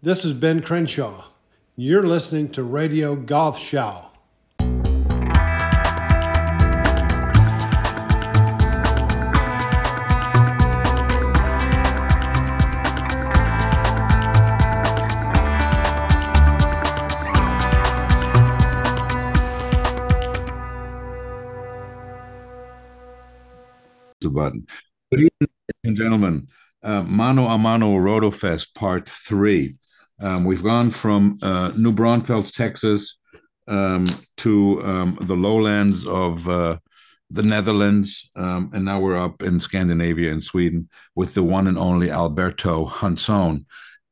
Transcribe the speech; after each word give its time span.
This 0.00 0.24
is 0.24 0.32
Ben 0.32 0.62
Crenshaw. 0.62 1.24
You're 1.74 2.04
listening 2.04 2.50
to 2.52 2.62
Radio 2.62 3.16
Golf 3.16 3.58
Show. 3.58 4.04
button. 24.20 24.64
Good 25.10 25.20
evening, 25.20 25.30
ladies 25.40 25.82
and 25.82 25.96
gentlemen. 25.96 26.46
Uh, 26.80 27.02
Mano 27.02 27.48
a 27.48 27.58
Mano 27.58 27.96
Rotofest 27.96 28.72
Part 28.74 29.08
3. 29.08 29.76
Um, 30.20 30.44
we've 30.44 30.62
gone 30.62 30.90
from 30.90 31.38
uh, 31.42 31.72
New 31.76 31.92
Braunfels, 31.92 32.52
Texas, 32.52 33.16
um, 33.68 34.08
to 34.38 34.82
um, 34.82 35.18
the 35.22 35.36
lowlands 35.36 36.06
of 36.06 36.48
uh, 36.48 36.78
the 37.30 37.42
Netherlands, 37.42 38.30
um, 38.36 38.70
and 38.72 38.84
now 38.84 38.98
we're 38.98 39.22
up 39.22 39.42
in 39.42 39.60
Scandinavia 39.60 40.32
and 40.32 40.42
Sweden 40.42 40.88
with 41.14 41.34
the 41.34 41.42
one 41.42 41.66
and 41.66 41.78
only 41.78 42.10
Alberto 42.10 42.86
Hansson. 42.86 43.66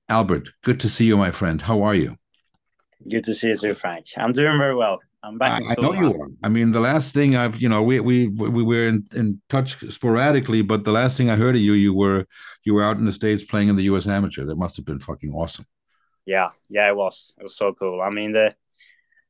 Albert, 0.08 0.50
good 0.62 0.78
to 0.80 0.88
see 0.88 1.06
you, 1.06 1.16
my 1.16 1.30
friend. 1.30 1.60
How 1.60 1.82
are 1.82 1.95
you? 1.95 2.16
Good 3.10 3.24
to 3.24 3.34
see 3.34 3.48
you 3.48 3.56
too, 3.56 3.74
Frank. 3.74 4.06
I'm 4.16 4.32
doing 4.32 4.59
very 4.59 4.74
well. 4.74 4.98
I'm 5.23 5.38
back. 5.38 5.62
I, 5.64 5.73
I 5.73 5.80
know 5.80 5.92
you 5.92 6.14
are. 6.20 6.28
I 6.45 6.48
mean, 6.48 6.70
the 6.70 6.80
last 6.80 7.12
thing 7.12 7.34
I've, 7.34 7.60
you 7.60 7.68
know, 7.68 7.82
we 7.82 7.98
we 7.98 8.28
we 8.28 8.62
were 8.62 8.86
in, 8.86 9.06
in 9.14 9.40
touch 9.48 9.76
sporadically, 9.92 10.62
but 10.62 10.84
the 10.84 10.92
last 10.92 11.16
thing 11.16 11.30
I 11.30 11.36
heard 11.36 11.56
of 11.56 11.62
you, 11.62 11.73
you 11.73 11.95
were 11.95 12.26
you 12.64 12.74
were 12.74 12.84
out 12.84 12.98
in 12.98 13.06
the 13.06 13.12
states 13.12 13.42
playing 13.42 13.68
in 13.68 13.76
the 13.76 13.84
U.S. 13.84 14.06
Amateur. 14.06 14.45
That 14.45 14.56
must 14.56 14.76
have 14.76 14.84
been 14.84 15.00
fucking 15.00 15.32
awesome. 15.32 15.66
Yeah, 16.26 16.48
yeah, 16.68 16.88
it 16.88 16.96
was. 16.96 17.32
It 17.38 17.44
was 17.44 17.56
so 17.56 17.72
cool. 17.72 18.02
I 18.02 18.10
mean, 18.10 18.32
the 18.32 18.54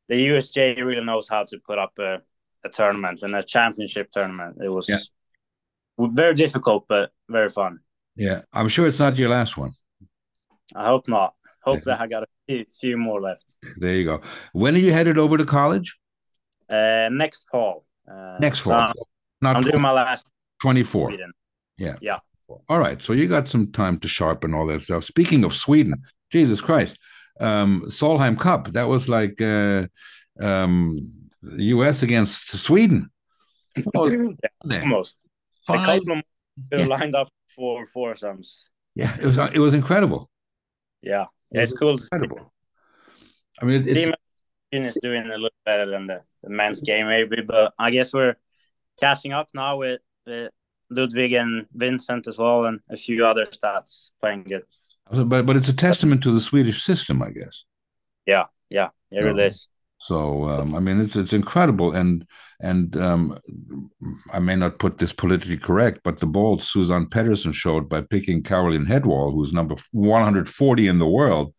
the 0.09 0.29
USGA 0.29 0.85
really 0.85 1.05
knows 1.05 1.29
how 1.29 1.45
to 1.45 1.59
put 1.67 1.79
up 1.79 1.93
a, 1.99 2.23
a 2.65 2.69
tournament 2.71 3.23
and 3.23 3.35
a 3.35 3.43
championship 3.43 4.11
tournament. 4.11 4.57
It 4.63 4.69
was 4.69 4.89
yeah. 4.89 6.07
very 6.13 6.35
difficult, 6.35 6.87
but 6.89 7.11
very 7.29 7.51
fun. 7.51 7.81
Yeah, 8.17 8.43
I'm 8.53 8.69
sure 8.69 8.87
it's 8.87 8.99
not 8.99 9.17
your 9.19 9.29
last 9.29 9.57
one. 9.57 9.73
I 10.75 10.87
hope 10.87 11.07
not. 11.09 11.35
Hope 11.63 11.83
that 11.83 12.01
I 12.01 12.07
got 12.07 12.23
a 12.23 12.27
few, 12.47 12.65
few 12.81 12.97
more 12.97 13.21
left. 13.21 13.57
There 13.77 13.95
you 13.95 14.05
go. 14.05 14.21
When 14.53 14.75
are 14.75 14.79
you 14.79 14.93
headed 14.93 15.19
over 15.19 15.37
to 15.37 15.45
college? 15.45 15.97
Uh, 16.69 17.09
next 17.11 17.47
fall. 17.51 17.85
Uh, 18.11 18.39
next 18.41 18.61
fall. 18.61 18.93
So 18.97 19.07
Not 19.43 19.57
I'm 19.57 19.63
20, 19.63 19.73
doing 19.73 19.83
my 19.83 19.91
last 19.91 20.33
24. 20.63 21.13
Yeah. 21.77 21.97
Yeah. 22.01 22.19
All 22.69 22.79
right. 22.79 23.03
So 23.03 23.13
you 23.13 23.27
got 23.27 23.49
some 23.49 23.73
time 23.73 23.99
to 23.99 24.09
sharpen 24.09 24.55
all 24.55 24.67
that 24.67 24.83
stuff. 24.83 25.05
Speaking 25.05 25.45
of 25.45 25.53
Sweden, 25.53 25.95
Jesus 26.31 26.61
Christ, 26.61 26.99
um, 27.41 27.85
Solheim 27.87 28.39
Cup. 28.39 28.69
That 28.73 28.89
was 28.89 29.09
like 29.09 29.41
uh, 29.41 29.87
um, 30.41 30.99
U.S. 31.57 32.03
against 32.03 32.57
Sweden. 32.59 33.11
yeah, 33.77 34.81
almost. 34.83 35.25
Five. 35.67 35.81
A 35.81 35.99
couple 35.99 36.13
of 36.13 36.23
yeah. 36.73 36.87
lined 36.87 37.15
up 37.15 37.29
for 37.55 37.87
foursomes. 37.93 38.69
Yeah, 38.95 39.15
it 39.21 39.27
was 39.27 39.39
it 39.39 39.59
was 39.59 39.75
incredible. 39.75 40.31
Yeah, 41.03 41.27
yeah, 41.51 41.63
it's 41.63 41.75
cool. 41.75 41.99
Incredible. 41.99 42.53
I 43.61 43.65
mean, 43.65 43.89
it's, 43.89 44.17
team 44.73 44.85
is 44.85 44.99
doing 45.01 45.25
a 45.27 45.29
little 45.29 45.51
better 45.65 45.87
than 45.91 46.07
the, 46.07 46.21
the 46.43 46.51
men's 46.51 46.81
game, 46.81 47.07
maybe, 47.07 47.43
but 47.47 47.73
I 47.79 47.91
guess 47.91 48.13
we're 48.13 48.37
catching 49.01 49.33
up 49.33 49.49
now 49.55 49.79
with, 49.79 50.01
with 50.27 50.51
Ludwig 50.91 51.33
and 51.33 51.67
Vincent 51.75 52.27
as 52.27 52.39
well, 52.39 52.67
and 52.67 52.81
a 52.91 52.97
few 52.97 53.25
other 53.25 53.47
stats 53.47 54.11
playing 54.21 54.45
good. 54.45 54.65
But 55.11 55.47
but 55.47 55.57
it's 55.57 55.69
a 55.69 55.73
testament 55.73 56.23
to 56.23 56.33
the 56.33 56.41
Swedish 56.41 56.83
system, 56.83 57.23
I 57.23 57.31
guess. 57.31 57.65
Yeah, 58.27 58.45
yeah, 58.71 58.89
it 59.11 59.21
really 59.21 59.45
is. 59.45 59.69
So 59.99 60.49
um, 60.49 60.75
I 60.75 60.81
mean, 60.81 61.01
it's 61.01 61.17
it's 61.17 61.33
incredible, 61.33 61.93
and 61.93 62.27
and 62.61 62.97
um, 62.97 63.39
I 64.33 64.39
may 64.39 64.57
not 64.57 64.79
put 64.79 64.99
this 64.99 65.13
politically 65.13 65.59
correct, 65.59 66.01
but 66.05 66.19
the 66.19 66.27
balls 66.27 66.71
Suzann 66.73 67.07
Pettersen 67.07 67.53
showed 67.53 67.89
by 67.89 68.03
picking 68.03 68.43
Caroline 68.43 68.87
Hedwall, 68.87 69.33
who's 69.33 69.53
number 69.53 69.77
140 69.93 70.89
in 70.89 70.99
the 70.99 71.07
world, 71.07 71.53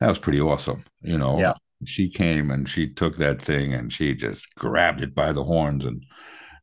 that 0.00 0.08
was 0.08 0.18
pretty 0.18 0.40
awesome. 0.40 0.84
You 1.02 1.18
know, 1.18 1.38
yeah. 1.38 1.54
she 1.84 2.08
came 2.10 2.50
and 2.50 2.68
she 2.68 2.92
took 2.92 3.16
that 3.16 3.40
thing 3.40 3.74
and 3.74 3.92
she 3.92 4.14
just 4.14 4.54
grabbed 4.56 5.02
it 5.02 5.14
by 5.14 5.32
the 5.32 5.44
horns 5.44 5.84
and 5.84 6.04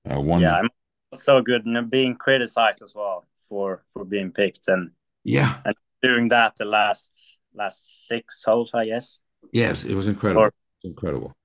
uh, 0.09 0.19
won. 0.19 0.41
Yeah, 0.41 0.57
I'm 0.57 0.69
so 1.13 1.41
good 1.41 1.65
and 1.65 1.89
being 1.89 2.15
criticized 2.15 2.81
as 2.81 2.93
well 2.95 3.25
for 3.49 3.83
for 3.93 4.05
being 4.05 4.31
picked 4.31 4.67
and 4.67 4.91
yeah, 5.23 5.57
and 5.65 5.75
doing 6.01 6.29
that 6.29 6.55
the 6.55 6.65
last 6.65 7.39
last 7.53 8.07
six 8.07 8.43
holes, 8.43 8.73
I 8.73 8.85
guess. 8.85 9.19
Yes, 9.51 9.83
it 9.83 9.93
was 9.95 10.07
incredible. 10.07 10.43
Or, 10.43 10.53
incredible. 10.83 11.35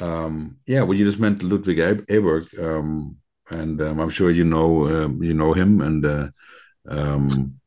Um, 0.00 0.58
yeah, 0.66 0.82
well, 0.82 0.96
you 0.98 1.04
just 1.04 1.20
meant 1.20 1.42
Ludwig 1.42 1.78
Aberg, 1.78 2.62
um, 2.62 3.16
and 3.50 3.80
um, 3.80 4.00
I'm 4.00 4.10
sure 4.10 4.30
you 4.30 4.44
know 4.44 4.86
um, 4.86 5.22
you 5.22 5.34
know 5.34 5.52
him, 5.52 5.80
and 5.80 6.04
uh, 6.04 6.28
um, 6.88 7.60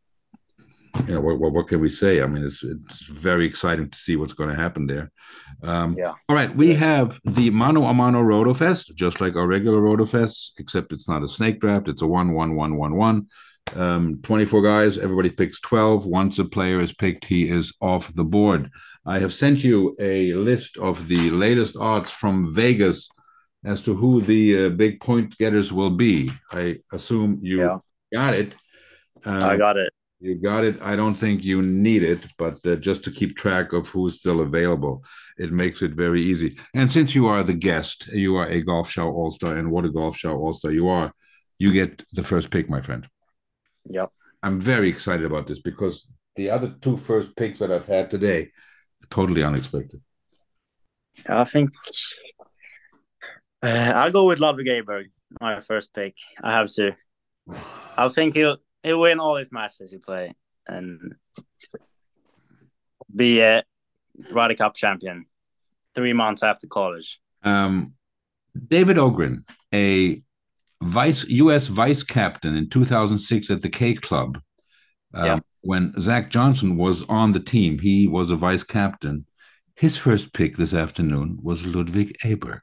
you 1.08 1.14
know 1.14 1.22
what, 1.22 1.40
what, 1.40 1.54
what 1.54 1.68
can 1.68 1.80
we 1.80 1.90
say? 1.90 2.22
I 2.22 2.28
mean, 2.28 2.46
it's 2.46 2.64
it's 2.64 3.06
very 3.08 3.46
exciting 3.46 3.90
to 3.90 3.98
see 3.98 4.16
what's 4.16 4.34
going 4.34 4.50
to 4.50 4.56
happen 4.56 4.88
there. 4.88 5.12
Um, 5.64 5.96
yeah. 5.98 6.14
All 6.30 6.36
right, 6.36 6.54
we 6.56 6.74
have 6.74 7.20
the 7.26 7.50
Mano 7.50 7.84
a 7.86 7.94
Mano 7.94 8.22
Rotofest, 8.22 8.94
just 8.96 9.22
like 9.22 9.36
our 9.36 9.48
regular 9.48 9.80
Rotofest, 9.82 10.52
except 10.60 10.94
it's 10.94 11.10
not 11.10 11.24
a 11.24 11.28
snake 11.28 11.60
draft; 11.60 11.88
it's 11.88 12.02
a 12.02 12.08
one 12.08 12.34
one 12.34 12.56
one 12.56 12.78
one 12.78 12.96
one. 12.96 13.28
Um, 13.76 14.22
24 14.24 14.62
guys, 14.62 14.98
everybody 14.98 15.30
picks 15.30 15.60
12. 15.60 16.06
Once 16.06 16.40
a 16.40 16.46
player 16.46 16.80
is 16.80 16.94
picked, 16.94 17.26
he 17.26 17.50
is 17.50 17.74
off 17.82 18.14
the 18.14 18.24
board. 18.24 18.70
I 19.06 19.20
have 19.20 19.34
sent 19.34 19.64
you 19.64 19.96
a 20.00 20.34
list 20.36 20.78
of 20.78 21.08
the 21.08 21.30
latest 21.32 21.76
odds 21.76 22.10
from 22.10 22.54
Vegas 22.54 23.10
as 23.66 23.82
to 23.82 23.94
who 23.94 24.22
the 24.22 24.66
uh, 24.66 24.70
big 24.70 25.02
point 25.02 25.38
getters 25.38 25.74
will 25.74 25.90
be. 25.90 26.32
I 26.52 26.78
assume 26.94 27.40
you 27.42 27.62
yeah. 27.62 27.78
got 28.14 28.34
it. 28.34 28.56
Uh, 29.26 29.46
I 29.46 29.58
got 29.58 29.78
it. 29.78 29.92
You 30.20 30.36
got 30.36 30.64
it. 30.64 30.82
I 30.82 30.96
don't 30.96 31.14
think 31.14 31.44
you 31.44 31.62
need 31.62 32.02
it, 32.04 32.26
but 32.38 32.66
uh, 32.66 32.76
just 32.76 33.04
to 33.04 33.12
keep 33.12 33.38
track 33.38 33.74
of 33.74 33.88
who's 33.88 34.20
still 34.20 34.42
available, 34.42 35.04
it 35.38 35.52
makes 35.52 35.84
it 35.84 35.92
very 35.92 36.22
easy. 36.22 36.58
And 36.74 36.92
since 36.92 37.14
you 37.14 37.28
are 37.28 37.44
the 37.44 37.54
guest, 37.54 38.08
you 38.08 38.36
are 38.36 38.48
a 38.48 38.62
golf 38.62 38.90
show 38.90 39.12
all 39.12 39.32
star, 39.32 39.56
and 39.56 39.72
what 39.72 39.86
a 39.86 39.92
golf 39.92 40.18
show 40.18 40.36
all 40.36 40.54
star 40.54 40.72
you 40.72 40.88
are, 40.88 41.14
you 41.60 41.72
get 41.72 42.04
the 42.14 42.24
first 42.24 42.50
pick, 42.50 42.68
my 42.68 42.82
friend. 42.82 43.08
Yep. 43.86 44.12
I'm 44.42 44.60
very 44.60 44.90
excited 44.90 45.26
about 45.26 45.46
this 45.46 45.60
because 45.60 46.08
the 46.36 46.50
other 46.50 46.76
two 46.82 46.98
first 46.98 47.36
picks 47.36 47.60
that 47.60 47.72
I've 47.72 47.86
had 47.86 48.10
today 48.10 48.52
totally 49.10 49.44
unexpected. 49.44 50.02
I 51.30 51.44
think 51.44 51.72
uh, 53.64 53.92
I'll 53.96 54.12
go 54.12 54.26
with 54.26 54.40
Ludwig 54.40 54.68
Aberg, 54.68 55.06
my 55.40 55.60
first 55.62 55.94
pick. 55.94 56.16
I 56.44 56.54
have 56.54 56.72
to. 56.74 56.96
I 57.98 58.08
think 58.10 58.36
he'll 58.36 58.58
he'll 58.88 59.02
win 59.02 59.20
all 59.20 59.36
his 59.36 59.52
matches 59.52 59.92
he 59.92 59.98
play 59.98 60.34
and 60.68 61.16
be 63.16 63.42
a 63.42 63.64
Ryder 64.32 64.56
Cup 64.56 64.76
champion 64.76 65.26
three 65.96 66.14
months 66.14 66.44
after 66.44 66.68
college. 66.68 67.20
Um, 67.44 67.94
David 68.68 68.98
Ogrin, 68.98 69.48
a 69.74 70.22
vice 70.82 71.24
U.S. 71.26 71.68
vice 71.68 72.04
captain 72.04 72.56
in 72.56 72.70
2006 72.70 73.50
at 73.50 73.62
the 73.62 73.70
K 73.70 73.94
Club. 73.94 74.42
Um, 75.14 75.26
yeah 75.26 75.40
when 75.68 75.94
Zach 76.00 76.30
Johnson 76.30 76.78
was 76.78 77.04
on 77.10 77.34
the 77.34 77.42
team, 77.42 77.78
he 77.78 78.08
was 78.08 78.30
a 78.30 78.38
vice 78.38 78.64
captain. 78.64 79.26
His 79.76 79.98
first 79.98 80.32
pick 80.32 80.56
this 80.56 80.74
afternoon 80.74 81.40
was 81.44 81.66
Ludwig 81.66 82.16
Aberg. 82.24 82.62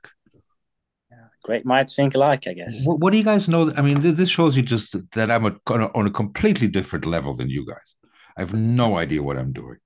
Great 1.44 1.65
minds 1.65 1.94
think 1.94 2.15
alike, 2.15 2.47
I 2.49 2.55
guess. 2.55 2.87
What, 2.87 2.99
what, 2.99 3.12
do 3.12 3.19
you 3.19 3.25
guys 3.25 3.49
know? 3.49 3.72
I 3.77 3.82
mean, 3.82 4.00
this 4.00 4.31
shows 4.31 4.56
you 4.56 4.62
just 4.62 4.97
that 5.12 5.31
I'm 5.31 5.47
a, 5.47 5.55
on 5.69 6.06
a 6.06 6.10
completely 6.10 6.66
different 6.66 7.05
level 7.06 7.34
than 7.34 7.49
you 7.49 7.65
guys. 7.65 7.94
I 8.37 8.41
have 8.41 8.55
no 8.55 8.99
idea 8.99 9.22
what 9.22 9.38
I'm 9.38 9.53
doing. 9.53 9.78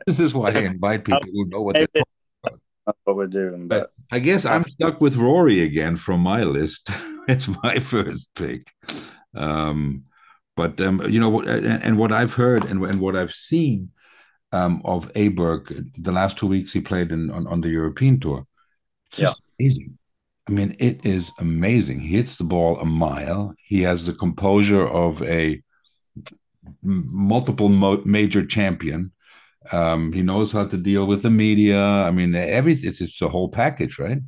this 0.08 0.20
is 0.20 0.34
why 0.34 0.50
I 0.52 0.60
invite 0.60 1.06
people 1.06 1.30
who 1.31 1.46
know 1.48 1.62
what 1.62 1.75
they're 1.75 1.88
talking 1.88 2.04
about. 2.44 2.60
That's 2.86 2.98
what 3.04 3.16
we're 3.16 3.28
doing. 3.28 3.68
But, 3.68 3.92
but 4.10 4.16
I 4.16 4.19
guess 4.19 4.46
I'm 4.46 4.63
stuck 4.63 5.00
with 5.00 5.16
Rory 5.16 5.62
again 5.62 5.96
from 5.96 6.22
my 6.22 6.44
list. 6.44 6.90
it's 7.28 7.48
my 7.63 7.80
first 7.80 8.30
pick. 8.36 8.72
Um, 9.36 10.06
but 10.56 10.80
um, 10.81 11.01
you 11.10 11.19
know, 11.19 11.42
and, 11.42 11.84
and, 11.84 11.98
what 11.98 12.13
I've 12.13 12.34
heard 12.34 12.63
and, 12.66 12.81
and 12.86 13.01
what 13.01 13.18
I've 13.18 13.34
seen 13.34 13.92
um, 14.54 14.81
of 14.86 15.12
Aberg 15.13 15.92
the 15.98 16.13
last 16.13 16.38
two 16.38 16.48
weeks 16.48 16.72
he 16.72 16.80
played 16.80 17.12
in 17.12 17.30
on, 17.30 17.46
on 17.48 17.60
the 17.60 17.68
European 17.68 18.19
tour, 18.22 18.48
it's 19.12 19.19
yeah. 19.19 19.34
amazing. 19.60 19.98
I 20.47 20.51
mean, 20.51 20.75
it 20.80 21.06
is 21.06 21.31
amazing. 21.39 22.00
He 22.00 22.15
hits 22.15 22.38
the 22.38 22.44
ball 22.44 22.80
a 22.80 22.86
mile. 22.86 23.53
He 23.57 23.81
has 23.81 24.06
the 24.06 24.13
composure 24.13 24.88
of 24.88 25.21
a 25.24 25.62
multiple 26.83 27.69
mo- 27.69 28.03
major 28.06 28.45
champion. 28.45 29.12
Um, 29.71 30.13
he 30.13 30.21
knows 30.21 30.51
how 30.51 30.65
to 30.68 30.77
deal 30.77 31.07
with 31.07 31.24
the 31.24 31.31
media. 31.31 31.81
I 31.81 32.12
mean, 32.12 32.36
everything. 32.36 32.89
It's 32.89 33.00
just 33.00 33.21
a 33.21 33.30
whole 33.30 33.50
package, 33.50 33.97
right? 33.97 34.19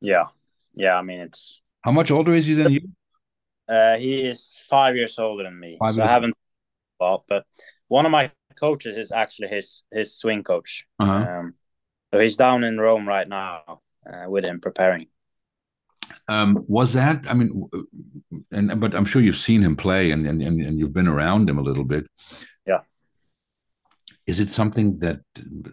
Yeah, 0.00 0.26
yeah. 0.74 0.96
I 0.96 1.02
mean, 1.02 1.20
it's 1.20 1.62
how 1.80 1.92
much 1.92 2.10
older 2.10 2.34
is 2.34 2.46
he 2.46 2.54
than 2.54 2.72
you? 2.72 2.80
Uh, 3.68 3.96
he 3.96 4.28
is 4.28 4.58
five 4.68 4.94
years 4.94 5.18
older 5.18 5.44
than 5.44 5.58
me, 5.58 5.76
five 5.78 5.94
so 5.94 6.02
I 6.02 6.08
haven't 6.08 6.36
thought. 6.98 7.24
But 7.28 7.44
one 7.88 8.04
of 8.04 8.12
my 8.12 8.30
coaches 8.60 8.96
is 8.96 9.10
actually 9.12 9.48
his 9.48 9.84
his 9.90 10.14
swing 10.14 10.42
coach. 10.42 10.86
Uh-huh. 10.98 11.26
Um, 11.28 11.54
so 12.12 12.20
he's 12.20 12.36
down 12.36 12.62
in 12.64 12.78
Rome 12.78 13.08
right 13.08 13.28
now 13.28 13.80
uh, 14.06 14.28
with 14.28 14.44
him 14.44 14.60
preparing. 14.60 15.06
Um, 16.28 16.64
was 16.68 16.92
that? 16.94 17.24
I 17.28 17.34
mean, 17.34 17.68
and 18.52 18.80
but 18.80 18.94
I'm 18.94 19.04
sure 19.04 19.22
you've 19.22 19.36
seen 19.36 19.62
him 19.62 19.76
play 19.76 20.10
and 20.10 20.26
and 20.26 20.42
and 20.42 20.78
you've 20.78 20.92
been 20.92 21.08
around 21.08 21.48
him 21.48 21.58
a 21.58 21.62
little 21.62 21.84
bit. 21.84 22.06
Yeah. 22.66 22.80
Is 24.26 24.40
it 24.40 24.50
something 24.50 24.98
that 24.98 25.20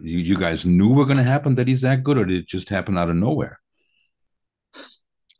you, 0.00 0.18
you 0.18 0.36
guys 0.36 0.64
knew 0.64 0.88
were 0.88 1.06
going 1.06 1.16
to 1.16 1.24
happen 1.24 1.56
that 1.56 1.68
he's 1.68 1.80
that 1.80 2.04
good, 2.04 2.18
or 2.18 2.24
did 2.24 2.42
it 2.42 2.46
just 2.46 2.68
happen 2.68 2.96
out 2.96 3.10
of 3.10 3.16
nowhere? 3.16 3.58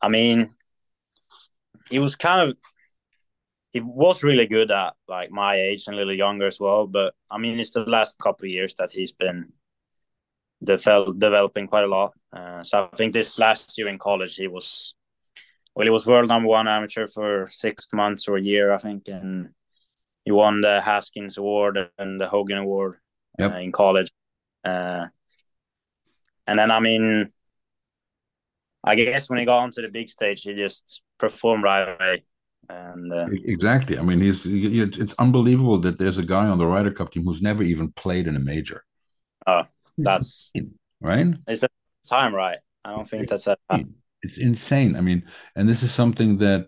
I 0.01 0.09
mean, 0.09 0.49
he 1.89 1.99
was 1.99 2.15
kind 2.15 2.49
of 2.49 2.57
he 3.71 3.81
was 3.81 4.23
really 4.23 4.47
good 4.47 4.71
at 4.71 4.93
like 5.07 5.31
my 5.31 5.55
age 5.55 5.83
and 5.87 5.95
a 5.95 5.97
little 5.97 6.13
younger 6.13 6.45
as 6.45 6.59
well. 6.59 6.87
But 6.87 7.13
I 7.31 7.37
mean, 7.37 7.59
it's 7.59 7.71
the 7.71 7.85
last 7.85 8.19
couple 8.19 8.45
of 8.45 8.51
years 8.51 8.75
that 8.75 8.91
he's 8.91 9.11
been 9.11 9.51
develop, 10.65 11.19
developing 11.19 11.67
quite 11.67 11.83
a 11.83 11.87
lot. 11.87 12.13
Uh, 12.33 12.63
so 12.63 12.89
I 12.91 12.95
think 12.95 13.13
this 13.13 13.39
last 13.39 13.77
year 13.77 13.87
in 13.87 13.97
college, 13.97 14.35
he 14.35 14.47
was 14.47 14.93
well, 15.75 15.85
he 15.85 15.89
was 15.89 16.07
world 16.07 16.29
number 16.29 16.47
one 16.47 16.67
amateur 16.67 17.07
for 17.07 17.47
six 17.51 17.87
months 17.93 18.27
or 18.27 18.37
a 18.37 18.41
year, 18.41 18.73
I 18.73 18.77
think, 18.77 19.07
and 19.09 19.49
he 20.23 20.31
won 20.31 20.61
the 20.61 20.79
Haskins 20.79 21.37
Award 21.37 21.77
and 21.97 22.19
the 22.19 22.27
Hogan 22.27 22.57
Award 22.57 22.95
yep. 23.37 23.53
uh, 23.53 23.57
in 23.57 23.71
college. 23.73 24.09
Uh, 24.63 25.05
and 26.47 26.57
then, 26.57 26.71
I 26.71 26.79
mean, 26.79 27.29
I 28.83 28.95
guess 28.95 29.29
when 29.29 29.39
he 29.39 29.45
got 29.45 29.63
onto 29.63 29.81
the 29.81 29.89
big 29.89 30.09
stage, 30.09 30.43
he 30.43 30.53
just 30.53 31.01
performed 31.17 31.63
right 31.63 31.83
away. 31.83 32.23
And 32.69 33.13
uh, 33.13 33.27
exactly, 33.43 33.99
I 33.99 34.01
mean, 34.01 34.21
he's 34.21 34.45
it's 34.45 35.13
unbelievable 35.19 35.79
that 35.81 35.99
there's 35.99 36.17
a 36.17 36.25
guy 36.25 36.47
on 36.47 36.57
the 36.57 36.65
Ryder 36.65 36.91
Cup 36.91 37.11
team 37.11 37.23
who's 37.23 37.41
never 37.41 37.61
even 37.61 37.91
played 37.91 38.27
in 38.27 38.35
a 38.35 38.39
major. 38.39 38.83
Oh, 39.45 39.63
that's 39.97 40.51
right. 41.01 41.27
Is 41.47 41.61
the 41.61 41.69
time 42.07 42.35
right? 42.35 42.59
I 42.83 42.91
don't 42.91 43.09
think 43.09 43.29
that's 43.29 43.47
a. 43.47 43.57
It's 44.21 44.37
insane. 44.37 44.95
I 44.95 45.01
mean, 45.01 45.23
and 45.55 45.69
this 45.69 45.83
is 45.83 45.93
something 45.93 46.37
that 46.39 46.67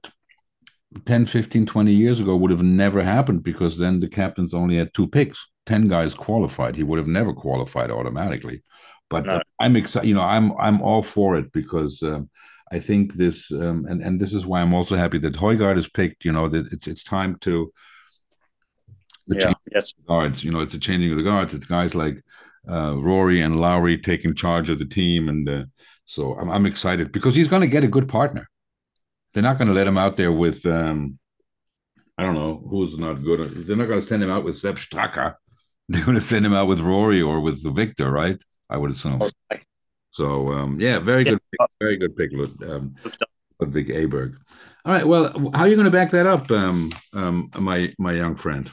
10, 1.05 1.25
15, 1.25 1.65
20 1.65 1.91
years 1.91 2.19
ago 2.19 2.35
would 2.35 2.51
have 2.51 2.63
never 2.63 3.03
happened 3.03 3.43
because 3.43 3.77
then 3.77 3.99
the 3.99 4.07
captains 4.07 4.53
only 4.53 4.77
had 4.77 4.93
two 4.93 5.07
picks. 5.07 5.45
10 5.65 5.87
guys 5.87 6.13
qualified. 6.13 6.75
He 6.75 6.83
would 6.83 6.99
have 6.99 7.07
never 7.07 7.33
qualified 7.33 7.91
automatically. 7.91 8.63
But 9.09 9.25
no. 9.25 9.41
I'm 9.59 9.75
excited, 9.75 10.07
you 10.07 10.15
know, 10.15 10.21
I'm 10.21 10.51
I'm 10.59 10.81
all 10.81 11.01
for 11.01 11.37
it 11.37 11.51
because 11.51 12.03
um, 12.03 12.29
I 12.71 12.79
think 12.79 13.13
this, 13.13 13.49
um, 13.51 13.85
and 13.89 14.01
and 14.01 14.19
this 14.19 14.33
is 14.33 14.45
why 14.45 14.61
I'm 14.61 14.73
also 14.73 14.95
happy 14.95 15.17
that 15.19 15.33
Højgaard 15.33 15.77
is 15.77 15.87
picked. 15.87 16.25
You 16.25 16.33
know 16.33 16.49
that 16.49 16.71
it's 16.73 16.87
it's 16.87 17.03
time 17.03 17.37
to 17.41 17.71
the 19.27 19.39
yeah, 19.39 19.53
yes. 19.71 19.93
guards. 20.07 20.43
You 20.43 20.51
know, 20.51 20.59
it's 20.59 20.73
a 20.73 20.79
changing 20.79 21.11
of 21.11 21.17
the 21.17 21.23
guards. 21.23 21.53
It's 21.53 21.65
guys 21.65 21.95
like 21.95 22.21
uh, 22.69 22.95
Rory 22.97 23.41
and 23.41 23.59
Lowry 23.59 23.97
taking 23.97 24.35
charge 24.35 24.69
of 24.69 24.79
the 24.79 24.85
team, 24.85 25.29
and 25.29 25.47
uh, 25.47 25.65
so 26.05 26.33
I'm 26.33 26.49
I'm 26.49 26.65
excited 26.65 27.11
because 27.11 27.35
he's 27.35 27.47
going 27.47 27.61
to 27.61 27.67
get 27.67 27.83
a 27.83 27.87
good 27.87 28.07
partner. 28.07 28.47
They're 29.33 29.43
not 29.43 29.57
going 29.57 29.67
to 29.67 29.73
let 29.73 29.87
him 29.87 29.97
out 29.97 30.15
there 30.15 30.31
with 30.31 30.65
um, 30.65 31.19
I 32.17 32.23
don't 32.23 32.35
know 32.35 32.63
who's 32.69 32.97
not 32.97 33.23
good. 33.23 33.67
They're 33.67 33.75
not 33.75 33.87
going 33.87 34.01
to 34.01 34.05
send 34.05 34.23
him 34.23 34.31
out 34.31 34.43
with 34.43 34.57
Sepp 34.57 34.75
Straka. 34.75 35.35
They're 35.89 36.03
going 36.03 36.15
to 36.15 36.21
send 36.21 36.45
him 36.45 36.53
out 36.53 36.67
with 36.67 36.81
Rory 36.81 37.21
or 37.21 37.39
with 37.39 37.63
Viktor, 37.63 38.11
right? 38.11 38.37
I 38.69 38.75
would 38.75 38.91
assume. 38.91 39.21
Okay. 39.21 39.63
So 40.11 40.51
um, 40.51 40.79
yeah, 40.79 40.99
very 40.99 41.23
good, 41.23 41.39
pick, 41.51 41.69
very 41.79 41.97
good 41.97 42.15
pick, 42.17 42.31
um, 42.67 42.95
Ludwig 43.59 43.87
Aberg. 43.89 44.35
All 44.83 44.93
right, 44.93 45.05
well, 45.05 45.31
how 45.53 45.61
are 45.61 45.67
you 45.67 45.75
going 45.75 45.85
to 45.85 45.91
back 45.91 46.11
that 46.11 46.25
up, 46.25 46.49
um, 46.49 46.91
um, 47.13 47.49
my 47.57 47.93
my 47.99 48.13
young 48.13 48.35
friend? 48.35 48.69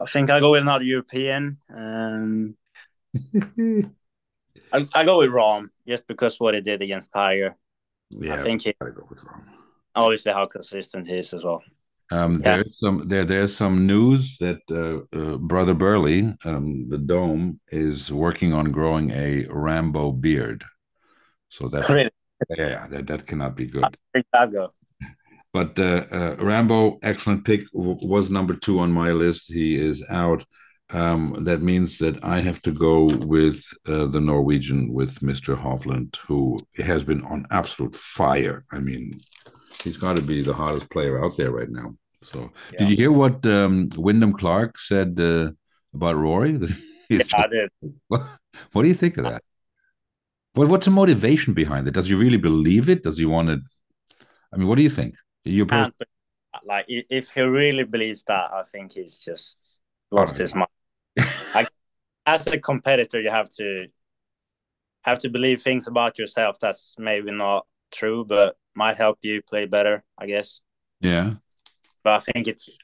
I 0.00 0.06
think 0.06 0.30
I 0.30 0.40
go 0.40 0.52
with 0.52 0.62
another 0.62 0.84
European. 0.84 1.58
Um, 1.74 2.56
I, 4.72 4.86
I 4.94 5.04
go 5.04 5.18
with 5.18 5.30
Rahm 5.30 5.68
just 5.86 6.06
because 6.06 6.38
what 6.40 6.54
he 6.54 6.60
did 6.60 6.82
against 6.82 7.12
Tiger. 7.12 7.56
Yeah, 8.10 8.34
I 8.34 8.42
think 8.42 8.62
he, 8.62 8.74
go 8.78 9.06
with 9.08 9.20
Rahm. 9.20 9.44
Obviously, 9.94 10.32
how 10.32 10.46
consistent 10.46 11.08
he 11.08 11.18
is 11.18 11.32
as 11.32 11.42
well. 11.42 11.62
Um, 12.12 12.40
yeah. 12.44 12.56
There's 12.56 12.78
some 12.78 13.08
there. 13.08 13.24
There's 13.24 13.56
some 13.56 13.86
news 13.86 14.36
that 14.38 14.60
uh, 14.70 15.16
uh, 15.18 15.38
Brother 15.38 15.74
Burley, 15.74 16.36
um, 16.44 16.88
the 16.88 16.98
Dome, 16.98 17.58
is 17.68 18.12
working 18.12 18.52
on 18.52 18.70
growing 18.70 19.10
a 19.10 19.46
Rambo 19.48 20.12
beard. 20.12 20.64
So 21.48 21.68
that 21.68 21.88
really? 21.88 22.10
yeah, 22.56 22.86
that, 22.88 23.06
that 23.06 23.26
cannot 23.26 23.56
be 23.56 23.66
good. 23.66 23.96
I 24.32 24.46
go. 24.46 24.72
But 25.56 25.78
uh, 25.78 26.04
uh, 26.12 26.36
Rambo, 26.38 26.98
excellent 27.02 27.46
pick, 27.46 27.62
was 27.72 28.28
number 28.28 28.54
two 28.54 28.78
on 28.78 28.92
my 28.92 29.12
list. 29.12 29.50
He 29.50 29.74
is 29.74 30.04
out. 30.10 30.44
Um, 30.90 31.44
that 31.44 31.62
means 31.62 31.96
that 31.96 32.22
I 32.22 32.40
have 32.40 32.60
to 32.66 32.70
go 32.70 33.06
with 33.24 33.64
uh, 33.88 34.04
the 34.04 34.20
Norwegian, 34.20 34.92
with 34.92 35.18
Mr. 35.20 35.56
Hovland, 35.56 36.14
who 36.16 36.60
has 36.76 37.04
been 37.04 37.24
on 37.24 37.46
absolute 37.50 37.94
fire. 37.94 38.66
I 38.70 38.80
mean, 38.80 39.18
he's 39.82 39.96
got 39.96 40.16
to 40.16 40.22
be 40.22 40.42
the 40.42 40.52
hottest 40.52 40.90
player 40.90 41.24
out 41.24 41.38
there 41.38 41.52
right 41.52 41.70
now. 41.70 41.96
So, 42.20 42.50
yeah. 42.72 42.80
did 42.80 42.90
you 42.90 42.96
hear 42.96 43.12
what 43.12 43.46
um, 43.46 43.88
Wyndham 43.96 44.34
Clark 44.34 44.78
said 44.78 45.18
uh, 45.18 45.52
about 45.94 46.16
Rory? 46.16 46.60
yeah, 47.08 47.22
I 47.34 47.46
did. 47.46 47.70
What, 48.08 48.26
what, 48.72 48.82
do 48.82 48.88
you 48.88 48.94
think 49.02 49.16
of 49.16 49.24
that? 49.24 49.42
What, 50.52 50.68
what's 50.68 50.84
the 50.84 50.90
motivation 50.90 51.54
behind 51.54 51.88
it? 51.88 51.94
Does 51.94 52.08
he 52.08 52.14
really 52.14 52.42
believe 52.50 52.90
it? 52.90 53.04
Does 53.04 53.16
he 53.16 53.24
want 53.24 53.48
to? 53.48 53.60
I 54.52 54.58
mean, 54.58 54.68
what 54.68 54.76
do 54.76 54.82
you 54.82 54.90
think? 54.90 55.14
You 55.46 55.66
pers- 55.66 55.90
like 56.64 56.86
if 56.88 57.30
he 57.30 57.40
really 57.42 57.84
believes 57.84 58.24
that, 58.24 58.52
I 58.52 58.62
think 58.64 58.92
he's 58.92 59.20
just 59.20 59.80
lost 60.10 60.38
his 60.38 60.54
mind. 60.54 60.68
like, 61.54 61.68
as 62.26 62.46
a 62.48 62.58
competitor, 62.58 63.20
you 63.20 63.30
have 63.30 63.48
to 63.50 63.86
have 65.04 65.20
to 65.20 65.28
believe 65.28 65.62
things 65.62 65.86
about 65.86 66.18
yourself 66.18 66.58
that's 66.60 66.96
maybe 66.98 67.30
not 67.30 67.66
true, 67.92 68.24
but 68.24 68.56
might 68.74 68.96
help 68.96 69.18
you 69.22 69.40
play 69.42 69.66
better, 69.66 70.02
I 70.18 70.26
guess. 70.26 70.60
Yeah. 71.00 71.34
But 72.02 72.14
I 72.14 72.32
think 72.32 72.48
it's. 72.48 72.78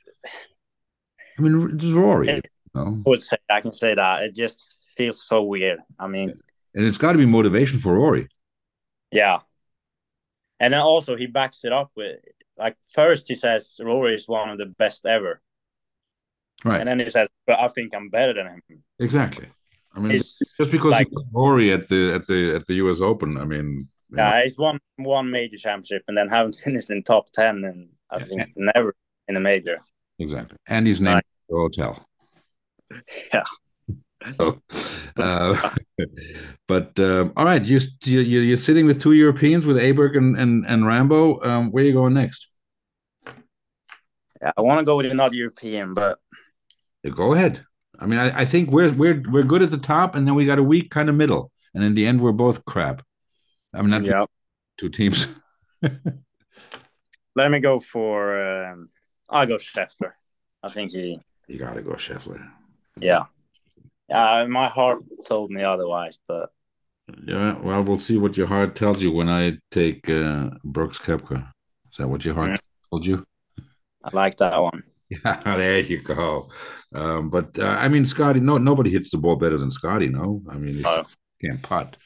I 1.39 1.43
mean, 1.43 1.71
it's 1.75 1.85
Rory. 1.87 2.29
It, 2.29 2.47
I 2.75 2.85
would 3.05 3.23
say 3.23 3.37
I 3.51 3.61
can 3.61 3.73
say 3.73 3.95
that 3.95 4.23
it 4.23 4.37
just 4.37 4.65
feels 4.97 5.27
so 5.27 5.43
weird. 5.43 5.81
I 5.99 6.07
mean, 6.07 6.31
and 6.75 6.87
it's 6.87 6.99
got 6.99 7.13
to 7.13 7.19
be 7.19 7.27
motivation 7.27 7.79
for 7.79 7.95
Rory. 7.95 8.29
Yeah, 9.11 9.41
and 10.61 10.73
then 10.73 10.81
also 10.81 11.17
he 11.17 11.27
backs 11.27 11.65
it 11.65 11.73
up 11.73 11.91
with 11.97 12.21
like 12.59 12.77
first 12.93 13.29
he 13.29 13.35
says 13.35 13.81
Rory 13.83 14.15
is 14.15 14.29
one 14.29 14.51
of 14.51 14.59
the 14.59 14.67
best 14.67 15.07
ever, 15.07 15.41
right? 16.65 16.81
And 16.81 16.89
then 16.89 17.01
he 17.01 17.11
says, 17.11 17.29
"But 17.47 17.59
I 17.59 17.69
think 17.69 17.95
I'm 17.95 18.09
better 18.09 18.35
than 18.35 18.47
him." 18.47 18.63
Exactly. 18.99 19.47
I 19.95 20.01
mean, 20.01 20.13
it's 20.13 20.39
just 20.39 20.71
because 20.71 20.91
like, 20.91 21.09
Rory 21.33 21.73
at 21.73 21.89
the 21.89 22.13
at 22.15 22.27
the 22.27 22.55
at 22.55 22.67
the 22.67 22.75
U.S. 22.75 23.01
Open, 23.01 23.37
I 23.37 23.45
mean, 23.45 23.87
yeah, 24.11 24.43
he's 24.43 24.59
won 24.59 24.79
one 24.97 25.31
major 25.31 25.57
championship 25.57 26.03
and 26.09 26.17
then 26.17 26.29
haven't 26.29 26.57
finished 26.65 26.91
in 26.91 27.03
top 27.03 27.31
ten, 27.33 27.65
and 27.65 27.89
I 28.11 28.19
yeah. 28.19 28.25
think 28.25 28.53
never 28.57 28.95
in 29.29 29.37
a 29.37 29.41
major. 29.41 29.79
Exactly, 30.19 30.57
and 30.69 30.87
he's 30.87 31.01
named 31.01 31.17
right. 31.17 31.25
the 31.49 31.57
hotel. 31.57 32.07
Yeah. 33.33 33.45
So, 34.37 34.61
uh, 35.17 35.71
but 36.69 36.99
um, 37.01 37.33
all 37.37 37.45
right, 37.45 37.65
you, 37.65 37.81
you 38.05 38.21
you're 38.21 38.57
sitting 38.57 38.87
with 38.87 39.03
two 39.03 39.13
Europeans 39.13 39.67
with 39.67 39.79
Aberg 39.79 40.17
and 40.17 40.37
and, 40.37 40.65
and 40.67 40.87
Rambo. 40.87 41.43
Um, 41.43 41.71
where 41.71 41.83
are 41.83 41.87
you 41.87 41.93
going 41.93 42.15
next? 42.15 42.49
Yeah, 44.43 44.51
I 44.57 44.63
want 44.63 44.81
to 44.81 44.85
go 44.85 44.97
with 44.97 45.07
another 45.07 45.37
European, 45.37 45.95
but 45.95 46.19
go 47.15 47.35
ahead. 47.35 47.65
I 47.99 48.07
mean, 48.07 48.19
I, 48.19 48.41
I 48.41 48.45
think 48.45 48.71
we're 48.71 48.93
we're 48.93 49.23
we're 49.31 49.45
good 49.45 49.63
at 49.63 49.71
the 49.71 49.79
top, 49.79 50.17
and 50.17 50.27
then 50.27 50.35
we 50.35 50.47
got 50.47 50.59
a 50.59 50.63
weak 50.63 50.91
kind 50.91 51.09
of 51.09 51.15
middle, 51.15 51.53
and 51.75 51.85
in 51.85 51.95
the 51.95 52.07
end, 52.07 52.21
we're 52.21 52.33
both 52.33 52.65
crap. 52.65 53.03
I'm 53.73 53.89
not 53.89 54.03
yeah. 54.03 54.27
two 54.79 54.89
teams. 54.89 55.29
Let 57.37 57.51
me 57.51 57.61
go 57.61 57.79
for. 57.79 58.67
Um, 58.67 58.89
I'll 59.29 59.47
go 59.47 59.57
Scheffler. 59.57 60.13
I 60.63 60.71
think 60.71 60.91
he. 60.91 61.21
You 61.47 61.59
got 61.59 61.75
to 61.75 61.83
go 61.83 61.93
Scheffler. 61.93 62.45
Yeah. 62.99 63.25
Uh, 64.13 64.47
my 64.49 64.69
heart 64.69 65.05
told 65.27 65.51
me 65.51 65.63
otherwise, 65.63 66.19
but. 66.27 66.51
Yeah, 67.27 67.59
well, 67.59 67.83
we'll 67.83 67.99
see 67.99 68.17
what 68.17 68.37
your 68.37 68.47
heart 68.47 68.75
tells 68.75 69.01
you 69.01 69.13
when 69.13 69.29
I 69.29 69.59
take 69.71 70.09
uh, 70.09 70.51
Brooks 70.65 70.99
Koepka. 70.99 71.47
Is 71.91 71.99
that 71.99 72.09
what 72.09 72.25
your 72.25 72.35
heart 72.35 72.51
mm-hmm. 72.51 72.91
told 72.91 73.07
you? 73.07 73.25
I 74.05 74.11
like 74.13 74.37
that 74.37 74.61
one. 74.61 74.83
Yeah, 75.11 75.57
there 75.59 75.81
you 75.81 76.01
go. 76.01 76.49
Um, 76.95 77.29
but 77.29 77.59
uh, 77.59 77.77
I 77.79 77.89
mean, 77.89 78.07
Scotty, 78.07 78.41
no, 78.41 78.57
nobody 78.57 78.89
hits 78.89 79.11
the 79.11 79.19
ball 79.19 79.37
better 79.37 79.59
than 79.59 79.71
Scotty. 79.71 80.09
No, 80.09 80.43
I 80.49 80.57
mean, 80.57 80.77
he 80.77 80.85
oh. 80.87 81.05
can't 81.45 81.61
putt. 81.61 81.99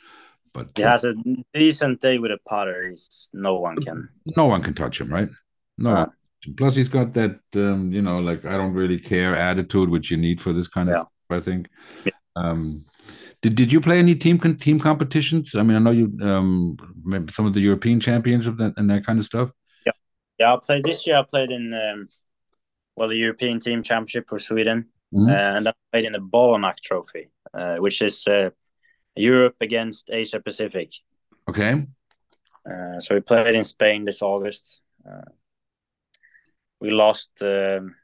But 0.52 0.72
he 0.74 0.82
has 0.82 1.04
a 1.04 1.14
decent 1.54 2.00
day 2.00 2.18
with 2.18 2.32
a 2.32 2.38
putter. 2.48 2.88
He's 2.88 3.30
no 3.32 3.60
one 3.60 3.76
can. 3.76 4.08
No 4.36 4.46
one 4.46 4.60
can 4.60 4.74
touch 4.74 5.00
him, 5.00 5.08
right? 5.08 5.28
No. 5.78 5.90
Uh, 5.90 6.06
Plus, 6.56 6.74
he's 6.74 6.88
got 6.88 7.12
that 7.12 7.38
um, 7.54 7.92
you 7.92 8.02
know, 8.02 8.18
like 8.18 8.44
I 8.44 8.56
don't 8.56 8.72
really 8.72 8.98
care 8.98 9.36
attitude, 9.36 9.88
which 9.88 10.10
you 10.10 10.16
need 10.16 10.40
for 10.40 10.52
this 10.52 10.66
kind 10.66 10.88
of 10.88 10.94
yeah. 10.94 11.00
stuff. 11.00 11.10
I 11.30 11.40
think. 11.40 11.68
Yeah. 12.04 12.12
Um, 12.34 12.84
did 13.42 13.54
Did 13.54 13.72
you 13.72 13.80
play 13.80 13.98
any 13.98 14.14
team 14.14 14.38
team 14.38 14.78
competitions? 14.78 15.54
I 15.54 15.62
mean, 15.62 15.76
I 15.76 15.80
know 15.80 15.90
you 15.90 16.16
um 16.22 16.76
some 17.30 17.46
of 17.46 17.54
the 17.54 17.60
European 17.60 18.00
championships 18.00 18.60
and, 18.60 18.74
and 18.76 18.90
that 18.90 19.04
kind 19.04 19.18
of 19.18 19.24
stuff. 19.24 19.50
Yeah. 20.38 20.55
I 20.55 20.59
played 20.64 20.85
this 20.85 21.07
year. 21.07 21.19
I 21.19 21.23
played 21.23 21.50
in 21.50 21.73
um, 21.75 22.09
well, 22.97 23.09
the 23.09 23.16
European 23.16 23.61
team 23.61 23.83
championship 23.83 24.28
for 24.28 24.38
Sweden. 24.38 24.87
mm-hmm. 25.14 25.28
and 25.28 25.69
I 25.69 25.73
played 25.93 26.05
in 26.05 26.12
the 26.12 26.19
Bonallack 26.19 26.81
Trophy, 26.81 27.31
uh, 27.55 27.76
which 27.76 28.02
is 28.02 28.26
uh, 28.26 28.50
Europe 29.14 29.57
against 29.61 30.11
Asia 30.11 30.40
Pacific. 30.40 30.93
Okay. 31.49 31.87
Uh, 32.69 32.99
so 32.99 33.14
we 33.14 33.21
played 33.21 33.55
in 33.55 33.64
Spain 33.64 34.05
this 34.05 34.23
August. 34.23 34.83
Uh, 35.09 35.31
we 36.81 36.90
lost 36.90 37.31
um, 37.43 37.95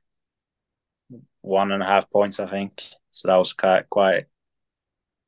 one 1.41 1.73
and 1.73 1.83
a 1.83 1.87
half 1.87 2.11
points, 2.11 2.39
I 2.39 2.47
think. 2.47 2.83
So 3.11 3.29
that 3.29 3.37
was 3.37 3.53
quite 3.53 3.91
quite 3.91 4.25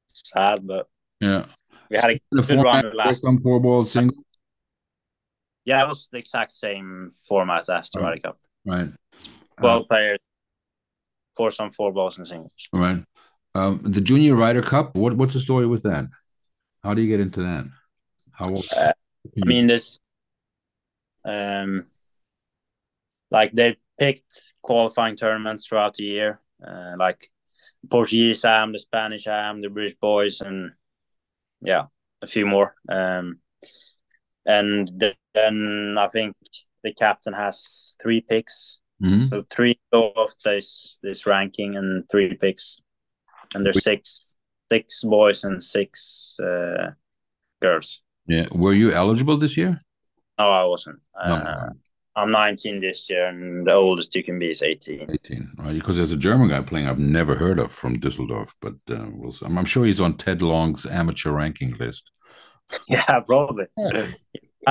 sad, 0.08 0.66
but 0.66 0.88
yeah, 1.20 1.46
we 1.90 1.96
had 1.96 2.10
a 2.10 2.20
good 2.42 2.62
run 2.62 2.96
last. 2.96 3.22
Some 3.22 3.40
four 3.40 3.60
ball 3.60 3.84
single. 3.84 4.23
Yeah, 5.64 5.82
it 5.82 5.88
was 5.88 6.08
the 6.12 6.18
exact 6.18 6.52
same 6.52 7.10
format 7.28 7.68
as 7.68 7.90
the 7.90 8.00
Ryder 8.00 8.20
Cup. 8.20 8.38
Right. 8.66 8.88
Twelve 9.58 9.82
uh, 9.82 9.86
players, 9.86 10.18
four 11.36 11.50
some 11.50 11.70
four 11.70 11.92
balls 11.92 12.18
and 12.18 12.26
singles. 12.26 12.52
Right. 12.72 13.02
Um, 13.54 13.80
the 13.82 14.00
Junior 14.00 14.34
Ryder 14.34 14.62
Cup. 14.62 14.94
What 14.94 15.16
what's 15.16 15.34
the 15.34 15.40
story 15.40 15.66
with 15.66 15.82
that? 15.84 16.06
How 16.82 16.92
do 16.92 17.02
you 17.02 17.08
get 17.08 17.20
into 17.20 17.42
that? 17.42 17.64
How? 18.32 18.54
Uh, 18.76 18.92
I 19.42 19.46
mean, 19.46 19.66
this. 19.66 20.00
Um, 21.24 21.86
like 23.30 23.52
they 23.52 23.78
picked 23.98 24.54
qualifying 24.62 25.16
tournaments 25.16 25.66
throughout 25.66 25.94
the 25.94 26.04
year, 26.04 26.40
uh, 26.66 26.94
like 26.98 27.30
Portuguese 27.90 28.44
AM, 28.44 28.72
the 28.72 28.78
Spanish 28.78 29.26
AM, 29.26 29.62
the 29.62 29.70
British 29.70 29.94
boys, 29.94 30.40
and 30.40 30.72
yeah, 31.62 31.84
a 32.22 32.26
few 32.26 32.44
more. 32.44 32.74
Um, 32.88 33.38
and 34.46 35.14
then 35.34 35.96
I 35.98 36.08
think 36.08 36.36
the 36.82 36.92
captain 36.92 37.32
has 37.32 37.96
three 38.02 38.20
picks, 38.20 38.80
mm-hmm. 39.02 39.16
so 39.16 39.44
three 39.50 39.78
go 39.92 40.08
off 40.16 40.34
this 40.44 40.98
this 41.02 41.26
ranking 41.26 41.76
and 41.76 42.04
three 42.10 42.34
picks, 42.34 42.78
and 43.54 43.64
there's 43.64 43.82
six 43.82 44.36
six 44.70 45.02
boys 45.04 45.44
and 45.44 45.62
six 45.62 46.38
uh, 46.40 46.90
girls. 47.60 48.02
Yeah, 48.26 48.46
were 48.52 48.72
you 48.72 48.92
eligible 48.92 49.36
this 49.36 49.56
year? 49.56 49.80
No, 50.38 50.50
I 50.50 50.64
wasn't. 50.64 51.00
No. 51.26 51.34
Uh, 51.34 51.70
I'm 52.16 52.30
19 52.30 52.80
this 52.80 53.10
year, 53.10 53.26
and 53.26 53.66
the 53.66 53.72
oldest 53.72 54.14
you 54.14 54.22
can 54.22 54.38
be 54.38 54.50
is 54.50 54.62
18. 54.62 55.10
18, 55.10 55.52
right? 55.58 55.74
Because 55.74 55.96
there's 55.96 56.12
a 56.12 56.16
German 56.16 56.48
guy 56.48 56.60
playing 56.60 56.86
I've 56.86 56.98
never 56.98 57.34
heard 57.34 57.58
of 57.58 57.72
from 57.72 57.98
Düsseldorf, 57.98 58.50
but 58.60 58.74
uh, 58.88 59.06
we'll, 59.10 59.34
I'm, 59.42 59.58
I'm, 59.58 59.64
sure 59.64 59.84
he's 59.84 60.00
on 60.00 60.16
Ted 60.16 60.40
Long's 60.40 60.86
amateur 60.86 61.32
ranking 61.32 61.76
list. 61.76 62.02
Yeah, 62.88 63.20
probably. 63.20 63.66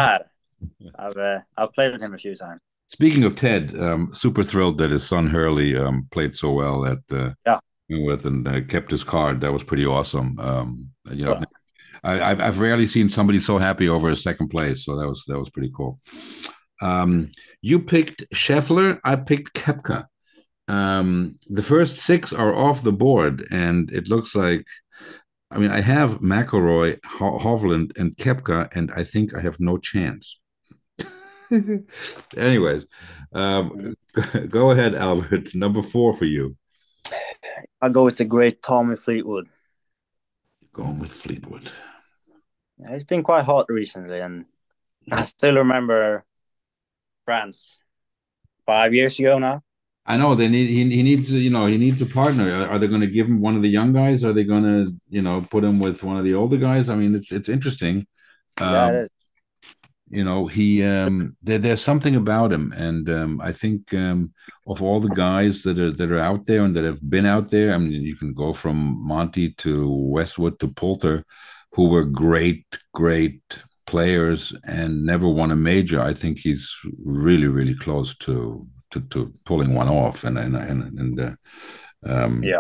I've 1.00 1.18
uh, 1.18 1.40
I've 1.58 1.74
played 1.74 1.94
with 1.94 2.02
him 2.02 2.14
a 2.14 2.18
few 2.18 2.36
times. 2.36 2.62
Speaking 2.90 3.24
of 3.24 3.36
Ted, 3.36 3.74
um, 3.80 4.14
super 4.14 4.44
thrilled 4.44 4.78
that 4.78 4.92
his 4.92 5.06
son 5.06 5.28
Hurley 5.28 5.76
um, 5.76 6.08
played 6.12 6.34
so 6.34 6.52
well 6.52 6.86
at 6.86 7.00
uh, 7.12 7.32
yeah 7.46 7.60
with 7.90 8.26
and 8.26 8.48
uh, 8.48 8.62
kept 8.62 8.92
his 8.92 9.04
card. 9.04 9.42
That 9.42 9.54
was 9.54 9.64
pretty 9.64 9.86
awesome. 9.86 10.40
Um, 10.40 10.90
you 11.12 11.26
know, 11.26 11.38
yeah. 11.40 11.46
I, 12.04 12.30
have 12.30 12.42
I've 12.42 12.60
rarely 12.60 12.88
seen 12.88 13.10
somebody 13.10 13.40
so 13.40 13.58
happy 13.58 13.88
over 13.90 14.10
a 14.10 14.16
second 14.16 14.50
place, 14.50 14.86
so 14.86 14.96
that 14.98 15.08
was 15.08 15.24
that 15.28 15.40
was 15.40 15.50
pretty 15.50 15.72
cool. 15.76 16.00
Um, 16.82 17.30
you 17.62 17.80
picked 17.80 18.30
Scheffler. 18.34 19.00
I 19.04 19.16
picked 19.16 19.54
Koepka. 19.54 20.06
Um, 20.68 21.38
the 21.50 21.62
first 21.62 22.00
six 22.00 22.34
are 22.34 22.56
off 22.56 22.84
the 22.84 22.92
board, 22.92 23.46
and 23.52 23.92
it 23.92 24.08
looks 24.08 24.36
like. 24.36 24.66
I 25.52 25.60
mean, 25.60 25.70
I 25.70 25.82
have 25.82 26.20
McIlroy, 26.20 26.98
Ho- 27.06 27.38
Hovland, 27.38 27.96
and 28.00 28.16
Koepka, 28.18 28.76
and 28.76 28.92
I 28.96 29.04
think 29.04 29.36
I 29.36 29.42
have 29.42 29.60
no 29.60 29.78
chance. 29.78 30.40
Anyways, 32.38 32.86
um, 33.34 33.96
go 34.50 34.72
ahead, 34.72 34.96
Albert. 34.96 35.54
Number 35.56 35.82
four 35.82 36.14
for 36.14 36.26
you. 36.26 36.56
I'll 37.82 37.92
go 37.92 38.06
with 38.06 38.18
the 38.18 38.26
great 38.26 38.62
Tommy 38.62 38.96
Fleetwood. 38.96 39.50
Going 40.74 41.00
with 41.00 41.12
Fleetwood. 41.12 41.70
Yeah, 42.78 42.92
it's 42.92 43.04
been 43.04 43.24
quite 43.24 43.46
hot 43.46 43.68
recently, 43.70 44.20
and 44.20 44.46
I 45.12 45.26
still 45.26 45.56
remember 45.56 46.26
France 47.26 47.80
five 48.66 48.94
years 48.94 49.20
ago 49.20 49.38
now. 49.38 49.62
I 50.06 50.18
know 50.18 50.36
they 50.36 50.50
need 50.50 50.68
he, 50.68 50.90
he 50.96 51.04
needs 51.04 51.32
you 51.32 51.50
know 51.50 51.68
he 51.68 51.78
needs 51.78 52.02
a 52.02 52.06
partner. 52.06 52.50
Are, 52.50 52.70
are 52.72 52.80
they 52.80 52.88
going 52.88 53.02
to 53.02 53.08
give 53.08 53.28
him 53.28 53.42
one 53.42 53.56
of 53.56 53.62
the 53.62 53.70
young 53.70 53.94
guys? 53.94 54.24
Are 54.24 54.34
they 54.34 54.44
going 54.44 54.64
to 54.64 54.94
you 55.10 55.22
know 55.22 55.46
put 55.50 55.64
him 55.64 55.80
with 55.80 56.04
one 56.04 56.18
of 56.18 56.24
the 56.24 56.34
older 56.34 56.58
guys? 56.58 56.90
I 56.90 56.96
mean, 56.96 57.16
it's 57.16 57.32
it's 57.32 57.50
interesting. 57.50 58.06
Um, 58.58 58.74
yeah, 58.74 58.92
it. 59.04 59.12
You 60.14 60.24
know, 60.24 60.48
he 60.48 60.84
um, 60.84 61.36
there, 61.42 61.58
there's 61.58 61.82
something 61.82 62.16
about 62.16 62.54
him, 62.54 62.72
and 62.76 63.10
um, 63.10 63.42
I 63.42 63.52
think 63.52 63.94
um, 63.94 64.32
of 64.68 64.82
all 64.84 65.00
the 65.00 65.16
guys 65.16 65.64
that 65.64 65.80
are 65.80 65.92
that 65.92 66.12
are 66.12 66.20
out 66.20 66.46
there 66.46 66.64
and 66.64 66.76
that 66.76 66.84
have 66.84 67.10
been 67.10 67.26
out 67.26 67.50
there. 67.50 67.74
I 67.74 67.78
mean, 67.78 67.92
you 67.92 68.16
can 68.16 68.34
go 68.34 68.54
from 68.54 69.04
Monty 69.06 69.54
to 69.54 69.90
Westwood 69.90 70.60
to 70.60 70.68
Poulter, 70.68 71.24
who 71.72 71.90
were 71.90 72.06
great, 72.06 72.66
great 72.94 73.42
players 73.86 74.54
and 74.66 75.06
never 75.06 75.28
won 75.28 75.52
a 75.52 75.56
major, 75.56 76.02
I 76.02 76.14
think 76.14 76.40
he's 76.40 76.70
really, 77.04 77.48
really 77.48 77.76
close 77.76 78.16
to 78.20 78.68
to, 78.92 79.02
to 79.12 79.34
pulling 79.46 79.74
one 79.74 79.90
off. 79.90 80.24
And 80.24 80.38
and 80.38 80.56
and, 80.56 81.00
and 81.00 81.20
uh, 81.20 81.36
um, 82.06 82.44
yeah, 82.44 82.60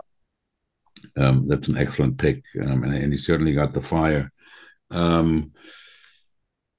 um, 1.17 1.48
that's 1.48 1.67
an 1.67 1.77
excellent 1.77 2.17
pick, 2.17 2.43
um, 2.62 2.83
and, 2.83 2.93
and, 2.93 3.13
he 3.13 3.17
certainly 3.17 3.53
got 3.53 3.74
the 3.74 3.81
fire. 3.81 4.31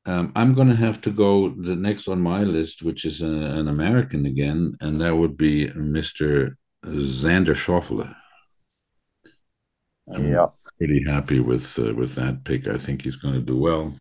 Um, 0.06 0.32
I'm 0.36 0.54
going 0.54 0.68
to 0.68 0.76
have 0.76 1.00
to 1.02 1.10
go 1.10 1.48
the 1.48 1.74
next 1.74 2.08
on 2.08 2.20
my 2.20 2.42
list, 2.42 2.82
which 2.82 3.04
is 3.04 3.22
a, 3.22 3.26
an 3.26 3.68
American 3.68 4.26
again, 4.26 4.76
and 4.80 5.00
that 5.00 5.16
would 5.16 5.36
be 5.36 5.68
Mr. 5.68 6.56
Xander 6.84 7.54
Schauffele. 7.54 8.14
I'm 10.12 10.30
yeah, 10.30 10.46
pretty 10.76 11.02
happy 11.06 11.40
with 11.40 11.78
uh, 11.78 11.94
with 11.94 12.14
that 12.16 12.44
pick. 12.44 12.66
I 12.66 12.76
think 12.76 13.00
he's 13.00 13.16
going 13.16 13.34
to 13.34 13.40
do 13.40 13.56
well. 13.56 13.94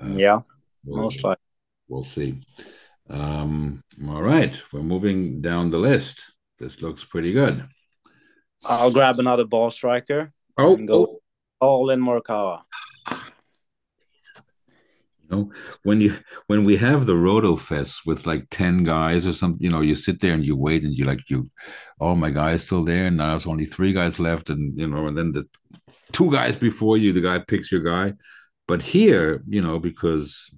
Uh, 0.00 0.06
yeah, 0.10 0.40
we'll, 0.84 1.02
most 1.02 1.24
likely. 1.24 1.42
We'll 1.88 2.04
see. 2.04 2.40
Um, 3.10 3.82
all 4.08 4.22
right, 4.22 4.56
we're 4.72 4.82
moving 4.82 5.40
down 5.40 5.70
the 5.70 5.78
list. 5.78 6.22
This 6.60 6.80
looks 6.80 7.04
pretty 7.04 7.32
good. 7.32 7.66
I'll 8.64 8.92
grab 8.92 9.18
another 9.18 9.44
ball 9.44 9.72
striker. 9.72 10.32
Oh, 10.56 10.76
and 10.76 10.86
go 10.86 10.94
oh. 11.02 11.20
all 11.60 11.90
in 11.90 12.00
Morikawa. 12.00 12.62
You 15.30 15.36
know, 15.36 15.52
when 15.84 16.00
you 16.00 16.14
when 16.48 16.64
we 16.64 16.76
have 16.76 17.06
the 17.06 17.16
Roto 17.16 17.56
Fest 17.56 18.00
with 18.06 18.26
like 18.26 18.46
ten 18.50 18.84
guys 18.84 19.26
or 19.26 19.32
something, 19.32 19.62
you 19.62 19.70
know, 19.70 19.80
you 19.80 19.94
sit 19.94 20.20
there 20.20 20.34
and 20.34 20.44
you 20.44 20.56
wait 20.56 20.82
and 20.82 20.94
you 20.94 21.04
like 21.04 21.30
you, 21.30 21.50
oh 22.00 22.14
my 22.14 22.30
guy 22.30 22.52
is 22.52 22.62
still 22.62 22.84
there, 22.84 23.06
and 23.06 23.16
now 23.16 23.30
there's 23.30 23.46
only 23.46 23.64
three 23.64 23.92
guys 23.92 24.18
left, 24.18 24.50
and 24.50 24.78
you 24.78 24.86
know, 24.86 25.06
and 25.06 25.16
then 25.16 25.32
the 25.32 25.48
two 26.12 26.30
guys 26.30 26.56
before 26.56 26.96
you, 26.96 27.12
the 27.12 27.20
guy 27.20 27.38
picks 27.38 27.72
your 27.72 27.80
guy. 27.80 28.12
But 28.66 28.82
here, 28.82 29.42
you 29.48 29.62
know, 29.62 29.78
because 29.78 30.50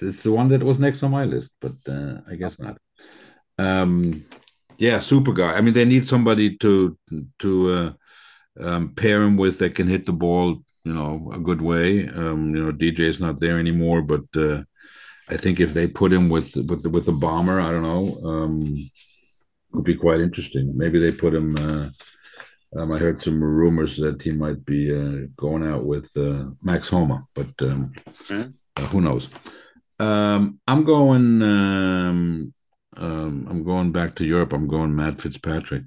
it's 0.00 0.22
the 0.22 0.32
one 0.32 0.48
that 0.48 0.62
was 0.62 0.80
next 0.80 1.02
on 1.02 1.10
my 1.10 1.24
list, 1.24 1.50
but 1.60 1.76
uh, 1.88 2.20
I 2.28 2.36
guess 2.36 2.58
not. 2.58 2.78
Um, 3.58 4.24
yeah, 4.78 4.98
super 4.98 5.32
guy. 5.32 5.54
I 5.54 5.60
mean, 5.60 5.74
they 5.74 5.84
need 5.84 6.06
somebody 6.06 6.56
to 6.58 6.96
to 7.38 7.70
uh, 7.70 7.92
um, 8.60 8.94
pair 8.94 9.22
him 9.22 9.36
with 9.36 9.58
that 9.58 9.74
can 9.74 9.86
hit 9.86 10.06
the 10.06 10.12
ball, 10.12 10.62
you 10.84 10.92
know, 10.92 11.30
a 11.32 11.38
good 11.38 11.60
way. 11.60 12.08
Um, 12.08 12.54
you 12.54 12.64
know, 12.64 12.72
DJ 12.72 13.00
is 13.00 13.20
not 13.20 13.40
there 13.40 13.58
anymore, 13.58 14.02
but 14.02 14.24
uh, 14.36 14.62
I 15.28 15.36
think 15.36 15.60
if 15.60 15.74
they 15.74 15.86
put 15.86 16.12
him 16.12 16.28
with 16.28 16.54
with 16.68 16.86
with 16.86 17.08
a 17.08 17.12
bomber, 17.12 17.60
I 17.60 17.70
don't 17.70 17.82
know, 17.82 18.28
um, 18.28 18.76
would 19.72 19.84
be 19.84 19.96
quite 19.96 20.20
interesting. 20.20 20.76
Maybe 20.76 20.98
they 20.98 21.12
put 21.12 21.34
him. 21.34 21.56
Uh, 21.56 21.90
um, 22.78 22.92
I 22.92 22.98
heard 22.98 23.22
some 23.22 23.42
rumors 23.42 23.96
that 23.96 24.20
he 24.20 24.32
might 24.32 24.64
be 24.64 24.92
uh, 24.92 25.26
going 25.36 25.64
out 25.64 25.84
with 25.84 26.10
uh, 26.16 26.46
Max 26.62 26.88
Homa, 26.88 27.24
but 27.34 27.48
um, 27.60 27.92
mm-hmm. 28.08 28.50
uh, 28.76 28.86
who 28.88 29.00
knows? 29.00 29.28
Um, 29.98 30.60
I'm 30.66 30.84
going. 30.84 31.42
Um, 31.42 32.52
um, 32.98 33.46
I'm 33.50 33.62
going 33.62 33.92
back 33.92 34.14
to 34.16 34.24
Europe. 34.24 34.52
I'm 34.52 34.68
going 34.68 34.94
Matt 34.94 35.20
Fitzpatrick. 35.20 35.82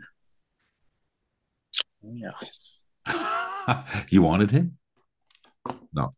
Yeah. 2.11 3.83
you 4.09 4.21
wanted 4.21 4.51
him? 4.51 4.77
No. 5.93 6.11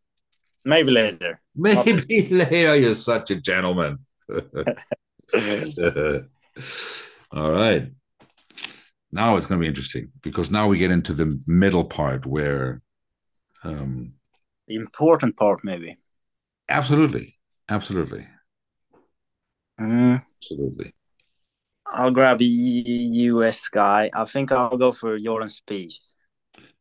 Maybe 0.63 0.91
later. 0.91 1.41
Maybe 1.55 2.27
later. 2.29 2.75
You're 2.75 2.95
such 2.95 3.31
a 3.31 3.35
gentleman. 3.35 3.99
All 7.33 7.51
right 7.51 7.91
now 9.11 9.37
it's 9.37 9.45
going 9.45 9.59
to 9.59 9.63
be 9.63 9.67
interesting 9.67 10.11
because 10.21 10.49
now 10.49 10.67
we 10.67 10.77
get 10.77 10.91
into 10.91 11.13
the 11.13 11.39
middle 11.47 11.83
part 11.83 12.25
where 12.25 12.81
um, 13.63 14.13
the 14.67 14.75
important 14.75 15.35
part 15.37 15.63
maybe 15.63 15.97
absolutely 16.69 17.37
absolutely 17.69 18.27
mm. 19.79 20.23
absolutely 20.41 20.93
i'll 21.91 22.11
grab 22.11 22.41
a 22.41 22.45
us 22.45 23.69
guy 23.69 24.09
i 24.13 24.25
think 24.25 24.51
i'll 24.51 24.77
go 24.77 24.91
for 24.91 25.17
jordan 25.19 25.49
Spieth. 25.49 25.97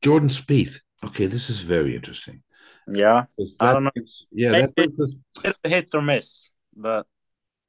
jordan 0.03 0.29
Spieth. 0.29 0.81
okay 1.05 1.27
this 1.27 1.51
is 1.51 1.61
very 1.61 1.95
interesting 1.95 2.43
yeah 2.89 3.25
i 3.61 3.73
don't 3.73 3.85
know 3.85 3.91
yeah 4.33 4.51
maybe 4.51 4.73
that 5.43 5.57
hit 5.65 5.95
or 5.95 6.03
miss 6.03 6.51
but 6.77 7.07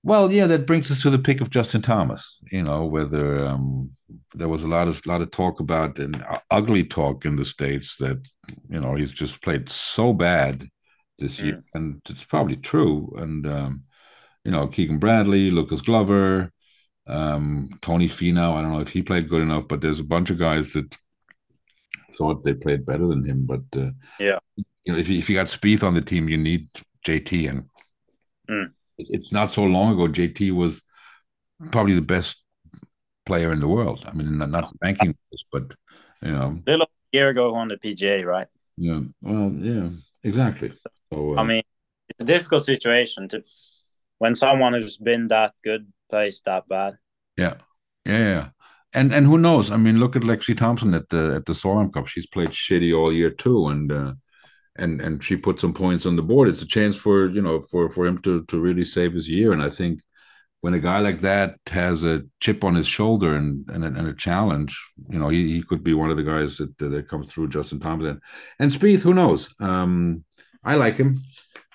Well, 0.04 0.32
yeah, 0.32 0.48
that 0.48 0.66
brings 0.66 0.90
us 0.90 1.02
to 1.04 1.10
the 1.12 1.20
pick 1.20 1.42
of 1.42 1.52
Justin 1.52 1.82
Thomas. 1.82 2.40
You 2.52 2.64
know, 2.64 2.86
whether 2.86 3.46
um, 3.46 3.92
there 4.34 4.50
was 4.50 4.64
a 4.64 4.68
lot 4.68 4.88
of 4.88 5.06
lot 5.06 5.22
of 5.22 5.30
talk 5.30 5.60
about 5.60 6.00
and 6.00 6.24
ugly 6.50 6.84
talk 6.84 7.26
in 7.26 7.36
the 7.36 7.46
states 7.46 7.98
that 7.98 8.18
you 8.68 8.80
know 8.80 8.96
he's 8.96 9.12
just 9.12 9.42
played 9.42 9.70
so 9.70 10.14
bad 10.14 10.68
this 11.20 11.40
year, 11.40 11.58
mm. 11.58 11.64
and 11.76 12.02
it's 12.10 12.24
probably 12.24 12.56
true. 12.56 13.14
And 13.18 13.46
um, 13.46 13.84
you 14.44 14.52
know, 14.52 14.68
Keegan 14.68 14.98
Bradley, 14.98 15.52
Lucas 15.52 15.82
Glover, 15.82 16.52
um, 17.12 17.70
Tony 17.82 18.08
Finau. 18.08 18.56
I 18.56 18.62
don't 18.62 18.72
know 18.72 18.80
if 18.80 18.90
he 18.90 19.04
played 19.04 19.30
good 19.30 19.42
enough, 19.42 19.68
but 19.68 19.82
there's 19.82 20.00
a 20.00 20.06
bunch 20.06 20.30
of 20.30 20.40
guys 20.40 20.74
that 20.74 20.96
thought 22.16 22.44
they 22.44 22.54
played 22.54 22.86
better 22.86 23.08
than 23.08 23.24
him. 23.24 23.46
But 23.46 23.64
uh, 23.76 23.92
yeah, 24.20 24.40
you 24.56 24.94
know, 24.94 24.98
if 24.98 25.10
you, 25.10 25.20
if 25.20 25.30
you 25.30 25.36
got 25.36 25.48
Spieth 25.48 25.84
on 25.84 25.94
the 25.94 26.02
team, 26.02 26.30
you 26.30 26.38
need 26.38 26.70
JT, 27.06 27.50
and 27.50 27.70
mm. 28.50 28.72
it's 28.98 29.32
not 29.32 29.52
so 29.52 29.64
long 29.64 29.94
ago. 29.94 30.12
JT 30.12 30.52
was 30.52 30.82
probably 31.72 31.96
the 31.96 32.02
best 32.02 32.38
player 33.26 33.52
in 33.52 33.60
the 33.60 33.68
world. 33.68 34.04
I 34.06 34.14
mean, 34.14 34.38
not, 34.38 34.74
ranking, 34.82 35.16
but 35.52 35.74
you 36.22 36.32
know, 36.32 36.62
a 36.66 36.72
little 36.72 36.90
year 37.12 37.30
ago 37.30 37.54
on 37.56 37.68
the 37.68 37.78
PGA, 37.78 38.26
right? 38.26 38.48
Yeah. 38.78 39.02
Well, 39.22 39.52
yeah, 39.54 39.90
exactly. 40.24 40.74
So, 41.12 41.36
uh, 41.36 41.42
I 41.42 41.44
mean, 41.44 41.64
it's 42.10 42.24
a 42.24 42.26
difficult 42.26 42.64
situation 42.64 43.28
to 43.30 43.44
when 44.18 44.36
someone 44.36 44.74
who's 44.74 44.98
been 44.98 45.28
that 45.28 45.54
good 45.64 45.92
plays 46.10 46.42
that 46.46 46.68
bad. 46.68 46.98
Yeah, 47.38 47.56
yeah, 48.06 48.18
yeah. 48.18 48.50
And 48.94 49.14
and 49.14 49.26
who 49.26 49.38
knows? 49.38 49.72
I 49.72 49.78
mean, 49.78 50.00
look 50.00 50.16
at 50.16 50.24
Lexi 50.24 50.56
Thompson 50.56 50.94
at 50.94 51.08
the 51.10 51.36
at 51.36 51.46
the 51.46 51.54
Solheim 51.54 51.94
Cup. 51.94 52.08
She's 52.08 52.28
played 52.28 52.50
shitty 52.50 52.98
all 52.98 53.14
year 53.14 53.30
too, 53.32 53.68
and 53.68 53.92
uh, 53.92 54.14
and 54.78 55.02
and 55.02 55.24
she 55.24 55.38
put 55.38 55.60
some 55.60 55.74
points 55.74 56.06
on 56.06 56.16
the 56.16 56.22
board. 56.24 56.50
It's 56.50 56.62
a 56.62 56.68
chance 56.68 56.96
for 56.96 57.30
you 57.30 57.42
know 57.42 57.62
for 57.62 57.90
for 57.90 58.06
him 58.06 58.20
to 58.24 58.44
to 58.46 58.60
really 58.60 58.86
save 58.86 59.14
his 59.14 59.30
year. 59.30 59.54
And 59.54 59.62
I 59.62 59.70
think 59.70 60.02
when 60.62 60.74
a 60.76 60.80
guy 60.80 61.00
like 61.00 61.22
that 61.22 61.58
has 61.68 62.04
a 62.06 62.24
chip 62.42 62.64
on 62.64 62.76
his 62.76 62.88
shoulder 62.88 63.36
and 63.36 63.70
and 63.70 63.84
a, 63.86 63.88
and 63.88 64.08
a 64.08 64.16
challenge, 64.16 64.78
you 65.10 65.20
know, 65.20 65.30
he, 65.30 65.54
he 65.56 65.64
could 65.64 65.84
be 65.84 65.94
one 65.94 66.12
of 66.12 66.18
the 66.18 66.24
guys 66.24 66.58
that 66.58 66.78
that 66.80 67.10
comes 67.10 67.32
through. 67.32 67.50
Justin 67.50 67.80
Thompson 67.80 68.20
and 68.60 68.72
Spieth, 68.72 69.02
who 69.02 69.14
knows? 69.14 69.50
Um, 69.60 70.24
I 70.64 70.76
like 70.76 70.98
him. 70.98 71.22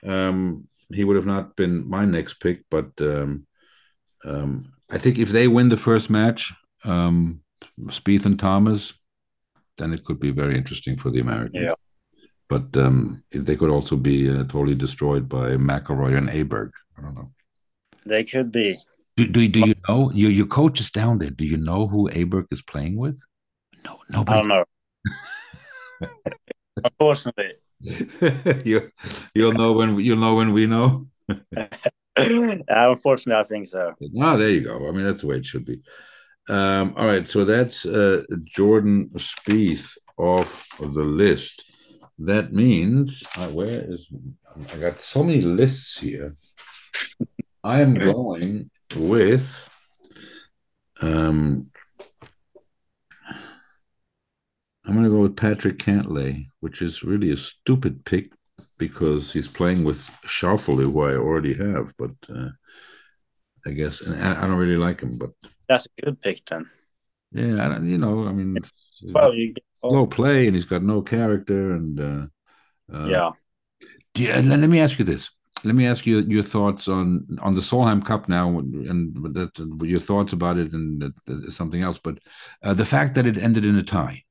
Um, 0.06 0.68
he 0.92 1.04
would 1.04 1.16
have 1.16 1.26
not 1.26 1.56
been 1.56 1.88
my 1.88 2.04
next 2.04 2.34
pick, 2.34 2.64
but 2.70 2.90
um, 3.00 3.46
um, 4.24 4.72
I 4.90 4.98
think 4.98 5.18
if 5.18 5.30
they 5.30 5.48
win 5.48 5.68
the 5.68 5.76
first 5.76 6.10
match, 6.10 6.52
um, 6.84 7.40
Spieth 7.86 8.26
and 8.26 8.38
Thomas, 8.38 8.94
then 9.78 9.92
it 9.92 10.04
could 10.04 10.20
be 10.20 10.30
very 10.30 10.56
interesting 10.56 10.96
for 10.96 11.10
the 11.10 11.20
Americans. 11.20 11.64
Yeah. 11.64 11.74
But 12.48 12.76
um, 12.76 13.24
they 13.32 13.56
could 13.56 13.70
also 13.70 13.96
be 13.96 14.30
uh, 14.30 14.44
totally 14.44 14.76
destroyed 14.76 15.28
by 15.28 15.56
McIlroy 15.56 16.16
and 16.16 16.28
Aberg. 16.28 16.70
I 16.96 17.02
don't 17.02 17.14
know. 17.14 17.32
They 18.04 18.22
could 18.22 18.52
be. 18.52 18.76
Do, 19.16 19.26
do, 19.26 19.48
do 19.48 19.60
you 19.60 19.74
know 19.88 20.12
your 20.12 20.30
your 20.30 20.46
coach 20.46 20.78
is 20.78 20.90
down 20.90 21.18
there? 21.18 21.30
Do 21.30 21.44
you 21.44 21.56
know 21.56 21.88
who 21.88 22.08
Aberg 22.10 22.46
is 22.52 22.62
playing 22.62 22.96
with? 22.96 23.18
No, 23.84 23.98
nobody. 24.10 24.38
I 24.38 24.42
don't 24.42 24.48
know. 24.48 24.64
Unfortunately, 26.84 27.54
you 28.64 28.90
you'll 29.34 29.52
know 29.52 29.72
when 29.72 29.98
you'll 29.98 30.18
know 30.18 30.34
when 30.34 30.52
we 30.52 30.66
know. 30.66 31.06
Unfortunately, 32.68 33.40
I 33.40 33.44
think 33.44 33.66
so. 33.66 33.94
Ah, 34.20 34.36
there 34.36 34.48
you 34.48 34.62
go. 34.62 34.88
I 34.88 34.92
mean, 34.92 35.04
that's 35.04 35.20
the 35.20 35.26
way 35.26 35.36
it 35.36 35.44
should 35.44 35.64
be. 35.64 35.80
Um, 36.48 36.94
all 36.96 37.06
right, 37.06 37.28
so 37.28 37.44
that's 37.44 37.84
uh, 37.84 38.22
Jordan 38.44 39.10
Spieth 39.16 39.96
off 40.16 40.66
of 40.80 40.94
the 40.94 41.02
list. 41.02 41.62
That 42.18 42.52
means 42.52 43.22
uh, 43.36 43.48
where 43.48 43.84
is 43.92 44.08
I 44.72 44.76
got 44.78 45.02
so 45.02 45.22
many 45.22 45.42
lists 45.42 45.98
here. 45.98 46.34
I 47.62 47.80
am 47.80 47.94
going 47.98 48.70
with 48.96 49.60
um, 51.02 51.70
I'm 54.86 54.94
going 54.94 55.04
to 55.04 55.10
go 55.10 55.22
with 55.22 55.36
Patrick 55.36 55.78
Cantlay, 55.78 56.46
which 56.60 56.80
is 56.80 57.02
really 57.02 57.32
a 57.32 57.36
stupid 57.36 58.04
pick 58.04 58.32
because 58.78 59.32
he's 59.32 59.48
playing 59.48 59.84
with 59.84 59.98
Schauffele, 60.26 60.82
who 60.82 61.02
I 61.02 61.14
already 61.14 61.54
have. 61.54 61.92
But 61.96 62.12
uh, 62.28 62.48
I 63.66 63.70
guess 63.70 64.00
and 64.00 64.22
I, 64.22 64.46
don't 64.46 64.56
really 64.56 64.76
like 64.76 65.00
him. 65.00 65.18
But 65.18 65.30
that's 65.68 65.86
a 65.86 66.02
good 66.02 66.20
pick 66.20 66.44
then. 66.46 66.70
Yeah, 67.32 67.80
you 67.80 67.98
know, 67.98 68.26
I 68.26 68.32
mean, 68.32 68.56
well, 69.12 69.34
you 69.34 69.52
get, 69.52 69.64
slow 69.80 70.06
play, 70.06 70.46
and 70.46 70.54
he's 70.54 70.64
got 70.64 70.82
no 70.82 71.02
character, 71.02 71.72
and 71.72 72.00
uh, 72.00 72.26
uh, 72.92 73.08
yeah. 73.08 73.30
Yeah, 74.14 74.36
let, 74.36 74.60
let 74.60 74.70
me 74.70 74.80
ask 74.80 74.98
you 74.98 75.04
this. 75.04 75.30
Let 75.64 75.74
me 75.74 75.86
ask 75.86 76.06
you 76.06 76.20
your 76.20 76.42
thoughts 76.42 76.86
on 76.86 77.26
on 77.42 77.54
the 77.54 77.60
Solheim 77.60 78.04
Cup 78.04 78.28
now, 78.28 78.58
and 78.58 79.14
that 79.34 79.50
your 79.82 80.00
thoughts 80.00 80.32
about 80.32 80.58
it, 80.58 80.72
and 80.72 81.12
something 81.50 81.82
else. 81.82 81.98
But 81.98 82.18
uh, 82.62 82.74
the 82.74 82.86
fact 82.86 83.14
that 83.14 83.26
it 83.26 83.38
ended 83.38 83.64
in 83.64 83.76
a 83.76 83.82
tie, 83.82 84.22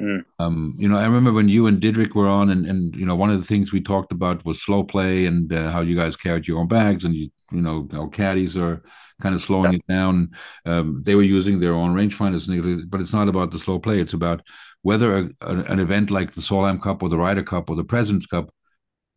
Mm. 0.00 0.24
Um, 0.38 0.74
you 0.78 0.88
know, 0.88 0.96
I 0.96 1.04
remember 1.04 1.32
when 1.32 1.48
you 1.48 1.66
and 1.66 1.80
Didrik 1.80 2.14
were 2.14 2.28
on, 2.28 2.50
and, 2.50 2.66
and 2.66 2.96
you 2.96 3.04
know, 3.04 3.16
one 3.16 3.30
of 3.30 3.38
the 3.38 3.46
things 3.46 3.72
we 3.72 3.80
talked 3.80 4.12
about 4.12 4.44
was 4.44 4.62
slow 4.62 4.82
play 4.82 5.26
and 5.26 5.52
uh, 5.52 5.70
how 5.70 5.80
you 5.82 5.94
guys 5.94 6.16
carried 6.16 6.48
your 6.48 6.58
own 6.58 6.68
bags, 6.68 7.04
and 7.04 7.14
you 7.14 7.30
you 7.52 7.60
know, 7.60 7.88
how 7.92 8.06
caddies 8.06 8.56
are 8.56 8.82
kind 9.20 9.34
of 9.34 9.42
slowing 9.42 9.72
yeah. 9.72 9.78
it 9.78 9.86
down. 9.86 10.30
Um, 10.64 11.02
they 11.04 11.14
were 11.14 11.22
using 11.22 11.60
their 11.60 11.74
own 11.74 11.94
rangefinders, 11.94 12.88
but 12.88 13.00
it's 13.00 13.12
not 13.12 13.28
about 13.28 13.50
the 13.50 13.58
slow 13.58 13.78
play. 13.78 14.00
It's 14.00 14.14
about 14.14 14.42
whether 14.82 15.18
a, 15.18 15.30
a, 15.42 15.56
an 15.64 15.78
event 15.78 16.10
like 16.10 16.32
the 16.32 16.40
Solheim 16.40 16.80
Cup 16.80 17.02
or 17.02 17.08
the 17.08 17.18
Ryder 17.18 17.42
Cup 17.42 17.68
or 17.68 17.76
the 17.76 17.84
President's 17.84 18.26
Cup 18.26 18.50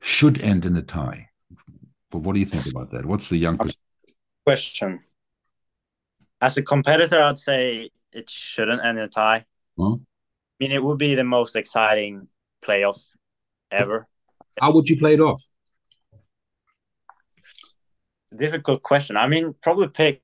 should 0.02 0.41
end 0.41 0.65
in 0.65 0.76
a 0.76 0.82
tie. 0.82 1.30
But 2.12 2.19
what 2.19 2.34
do 2.34 2.39
you 2.39 2.46
think 2.46 2.67
about 2.67 2.91
that? 2.91 3.06
What's 3.06 3.30
the 3.30 3.38
young 3.38 3.60
question? 4.46 5.00
As 6.41 6.58
a 6.58 6.62
competitor, 6.62 7.22
I'd 7.22 7.38
say 7.38 7.89
it 8.12 8.30
shouldn't 8.30 8.84
end 8.84 8.98
in 8.98 9.06
a 9.06 9.08
tie. 9.08 9.46
Huh? 9.80 9.96
Mean, 10.63 10.71
it 10.71 10.84
would 10.84 10.97
be 10.97 11.13
the 11.15 11.23
most 11.23 11.56
exciting 11.56 12.28
playoff 12.63 12.99
ever. 13.69 14.08
How 14.62 14.71
would 14.71 14.89
you 14.89 14.97
play 14.97 15.15
it 15.15 15.19
off? 15.19 15.43
Difficult 18.36 18.82
question. 18.82 19.17
I 19.17 19.28
mean, 19.28 19.54
probably 19.62 19.89
pick. 19.89 20.21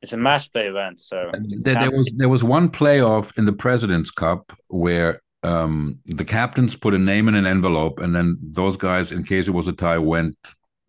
It's 0.00 0.12
a 0.12 0.16
match 0.16 0.52
play 0.52 0.66
event, 0.66 0.98
so 0.98 1.30
there, 1.32 1.74
there 1.74 1.90
was 1.90 2.12
there 2.16 2.28
was 2.28 2.42
one 2.42 2.68
playoff 2.68 3.36
in 3.38 3.44
the 3.44 3.52
President's 3.52 4.10
Cup 4.10 4.52
where 4.66 5.20
um, 5.44 6.00
the 6.06 6.24
captains 6.24 6.74
put 6.74 6.92
a 6.92 6.98
name 6.98 7.28
in 7.28 7.36
an 7.36 7.46
envelope, 7.46 8.00
and 8.00 8.12
then 8.12 8.36
those 8.42 8.76
guys, 8.76 9.12
in 9.12 9.22
case 9.22 9.46
it 9.46 9.52
was 9.52 9.68
a 9.68 9.72
tie, 9.72 9.98
went 9.98 10.36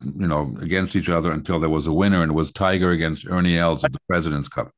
you 0.04 0.28
know 0.28 0.56
against 0.62 0.96
each 0.96 1.10
other 1.10 1.32
until 1.32 1.60
there 1.60 1.70
was 1.70 1.86
a 1.86 1.94
winner, 1.94 2.24
and 2.24 2.32
it 2.32 2.36
was 2.36 2.52
Tiger 2.52 2.90
against 2.90 3.28
Ernie 3.28 3.60
Els 3.60 3.84
at 3.84 3.94
the 3.94 4.00
President's 4.08 4.50
Cup 4.50 4.72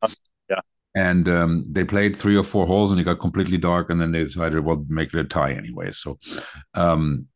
and 0.96 1.28
um, 1.28 1.66
they 1.70 1.84
played 1.84 2.16
three 2.16 2.38
or 2.38 2.44
four 2.44 2.66
holes 2.66 2.92
and 2.92 3.00
it 3.00 3.04
got 3.04 3.20
completely 3.20 3.58
dark 3.58 3.90
and 3.90 4.00
then 4.00 4.12
they 4.12 4.24
decided 4.24 4.64
well 4.64 4.86
make 4.88 5.14
it 5.14 5.20
a 5.20 5.24
tie 5.24 5.52
anyway. 5.52 5.92
So 5.92 6.18
um 6.74 7.28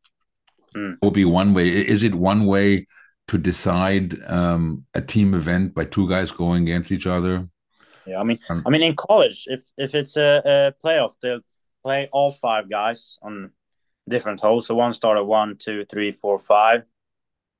mm. 0.75 0.97
will 1.01 1.11
be 1.11 1.25
one 1.25 1.53
way. 1.53 1.67
Is 1.67 2.03
it 2.03 2.15
one 2.15 2.45
way 2.45 2.85
to 3.27 3.37
decide 3.37 4.19
um, 4.25 4.85
a 4.95 5.01
team 5.01 5.35
event 5.35 5.75
by 5.75 5.85
two 5.85 6.09
guys 6.09 6.31
going 6.31 6.63
against 6.63 6.91
each 6.91 7.07
other? 7.07 7.47
Yeah 8.05 8.21
i 8.21 8.23
mean 8.23 8.39
um, 8.49 8.63
i 8.65 8.69
mean 8.71 8.81
in 8.81 8.95
college 8.95 9.43
if 9.47 9.63
if 9.77 9.93
it's 9.93 10.17
a, 10.17 10.41
a 10.43 10.73
playoff 10.83 11.13
they'll 11.21 11.41
play 11.83 12.09
all 12.11 12.31
five 12.31 12.69
guys 12.69 13.19
on 13.21 13.51
different 14.09 14.39
holes. 14.39 14.67
So 14.67 14.75
one 14.75 14.93
started 14.93 15.23
one 15.23 15.57
two 15.57 15.85
three 15.85 16.11
four 16.11 16.39
five 16.39 16.83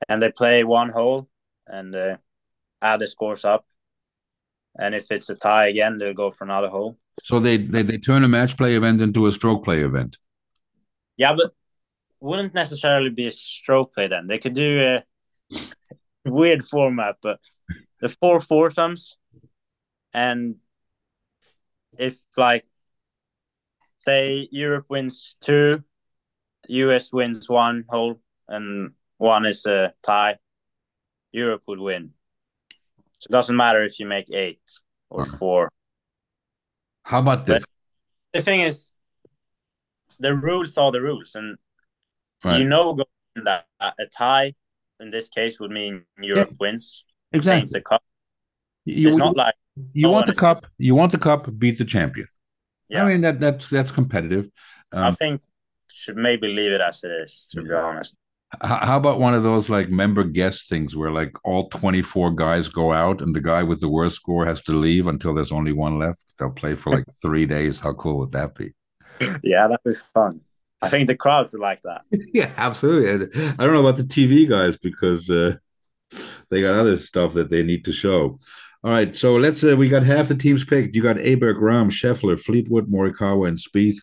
and 0.07 0.21
they 0.21 0.31
play 0.31 0.63
one 0.63 0.89
hole 0.89 1.29
and 1.67 1.95
uh, 1.95 2.17
add 2.81 2.99
the 2.99 3.07
scores 3.07 3.45
up 3.45 3.65
and 4.77 4.93
if 4.95 5.11
it's 5.11 5.29
a 5.29 5.35
tie 5.35 5.67
again, 5.67 5.97
they'll 5.97 6.13
go 6.13 6.31
for 6.31 6.43
another 6.43 6.69
hole. 6.69 6.97
So 7.23 7.39
they, 7.39 7.57
they 7.57 7.81
they 7.81 7.97
turn 7.97 8.23
a 8.23 8.27
match 8.27 8.55
play 8.57 8.75
event 8.75 9.01
into 9.01 9.27
a 9.27 9.31
stroke 9.31 9.65
play 9.65 9.81
event. 9.81 10.17
Yeah, 11.17 11.33
but 11.33 11.51
wouldn't 12.21 12.53
necessarily 12.53 13.09
be 13.09 13.27
a 13.27 13.31
stroke 13.31 13.93
play 13.93 14.07
then. 14.07 14.27
They 14.27 14.37
could 14.37 14.53
do 14.53 14.81
a 14.81 15.03
weird 16.25 16.63
format, 16.63 17.17
but 17.21 17.39
the 18.01 18.09
four 18.09 18.39
foursomes, 18.39 19.17
and 20.13 20.55
if 21.97 22.17
like 22.37 22.65
say 23.99 24.47
Europe 24.51 24.85
wins 24.89 25.37
two, 25.41 25.83
US 26.67 27.11
wins 27.11 27.49
one 27.49 27.85
hole, 27.89 28.21
and 28.47 28.93
one 29.17 29.45
is 29.45 29.65
a 29.65 29.93
tie, 30.05 30.37
Europe 31.31 31.63
would 31.67 31.79
win. 31.79 32.13
So 33.19 33.27
it 33.29 33.31
doesn't 33.31 33.55
matter 33.55 33.83
if 33.83 33.99
you 33.99 34.05
make 34.05 34.31
eight 34.31 34.61
or 35.09 35.25
four. 35.25 35.71
How 37.03 37.19
about 37.19 37.45
this? 37.45 37.65
But 38.31 38.39
the 38.39 38.41
thing 38.43 38.61
is, 38.61 38.93
the 40.19 40.33
rules 40.35 40.77
are 40.77 40.91
the 40.91 41.01
rules, 41.01 41.35
and 41.35 41.57
right. 42.43 42.59
you 42.59 42.65
know 42.65 42.97
that 43.43 43.65
a 43.79 44.05
tie 44.17 44.53
in 44.99 45.09
this 45.09 45.29
case 45.29 45.59
would 45.59 45.71
mean 45.71 46.05
Europe 46.21 46.49
yeah. 46.51 46.57
wins. 46.59 47.05
Exactly. 47.31 47.69
The 47.71 47.81
cup. 47.81 48.03
You, 48.85 49.09
it's 49.09 49.17
not 49.17 49.35
like 49.35 49.55
you 49.93 50.03
no 50.03 50.11
want 50.11 50.25
the 50.25 50.35
cup. 50.35 50.65
You 50.77 50.95
want 50.95 51.11
the 51.11 51.17
cup. 51.17 51.47
Beat 51.57 51.77
the 51.77 51.85
champion. 51.85 52.27
Yeah. 52.89 53.03
I 53.03 53.07
mean 53.07 53.21
that 53.21 53.39
that's 53.39 53.67
that's 53.67 53.91
competitive. 53.91 54.49
Um, 54.91 55.03
I 55.03 55.11
think 55.11 55.41
should 55.91 56.17
maybe 56.17 56.47
leave 56.47 56.71
it 56.71 56.81
as 56.81 57.03
it 57.03 57.11
is. 57.11 57.47
To 57.51 57.61
be 57.61 57.73
honest. 57.73 58.15
How 58.63 58.97
about 58.97 59.19
one 59.19 59.35
of 59.35 59.43
those 59.43 59.69
like 59.69 59.89
member 59.89 60.23
guest 60.23 60.69
things 60.69 60.95
where 60.95 61.11
like 61.11 61.33
all 61.43 61.69
24 61.69 62.31
guys 62.31 62.67
go 62.67 62.91
out 62.91 63.21
and 63.21 63.33
the 63.35 63.41
guy 63.41 63.61
with 63.61 63.79
the 63.79 63.89
worst 63.89 64.15
score 64.15 64.43
has 64.45 64.59
to 64.61 64.71
leave 64.71 65.05
until 65.05 65.35
there's 65.35 65.51
only 65.51 65.71
one 65.71 65.99
left? 65.99 66.33
They'll 66.39 66.49
play 66.49 66.73
for 66.73 66.91
like 66.91 67.05
three 67.21 67.45
days. 67.45 67.79
How 67.79 67.93
cool 67.93 68.17
would 68.19 68.31
that 68.31 68.55
be? 68.55 68.73
Yeah, 69.43 69.67
that 69.67 69.81
was 69.85 70.01
fun. 70.01 70.41
I 70.81 70.89
think 70.89 71.07
the 71.07 71.15
crowds 71.15 71.53
would 71.53 71.61
like 71.61 71.81
that. 71.83 72.01
yeah, 72.33 72.51
absolutely. 72.57 73.27
I 73.37 73.63
don't 73.63 73.73
know 73.73 73.81
about 73.81 73.97
the 73.97 74.03
TV 74.03 74.49
guys 74.49 74.77
because 74.77 75.29
uh, 75.29 75.55
they 76.49 76.61
got 76.61 76.75
other 76.75 76.97
stuff 76.97 77.33
that 77.33 77.49
they 77.49 77.63
need 77.63 77.85
to 77.85 77.91
show. 77.91 78.39
All 78.83 78.91
right, 78.91 79.13
so 79.13 79.35
let's. 79.35 79.61
Uh, 79.61 79.75
we 79.77 79.89
got 79.89 80.03
half 80.03 80.29
the 80.29 80.35
teams 80.35 80.63
picked. 80.63 80.95
You 80.95 81.03
got 81.03 81.17
Aberg, 81.17 81.57
Rahm, 81.57 81.91
Scheffler, 81.91 82.39
Fleetwood, 82.39 82.89
Morikawa, 82.89 83.49
and 83.49 83.57
Spieth. 83.57 83.97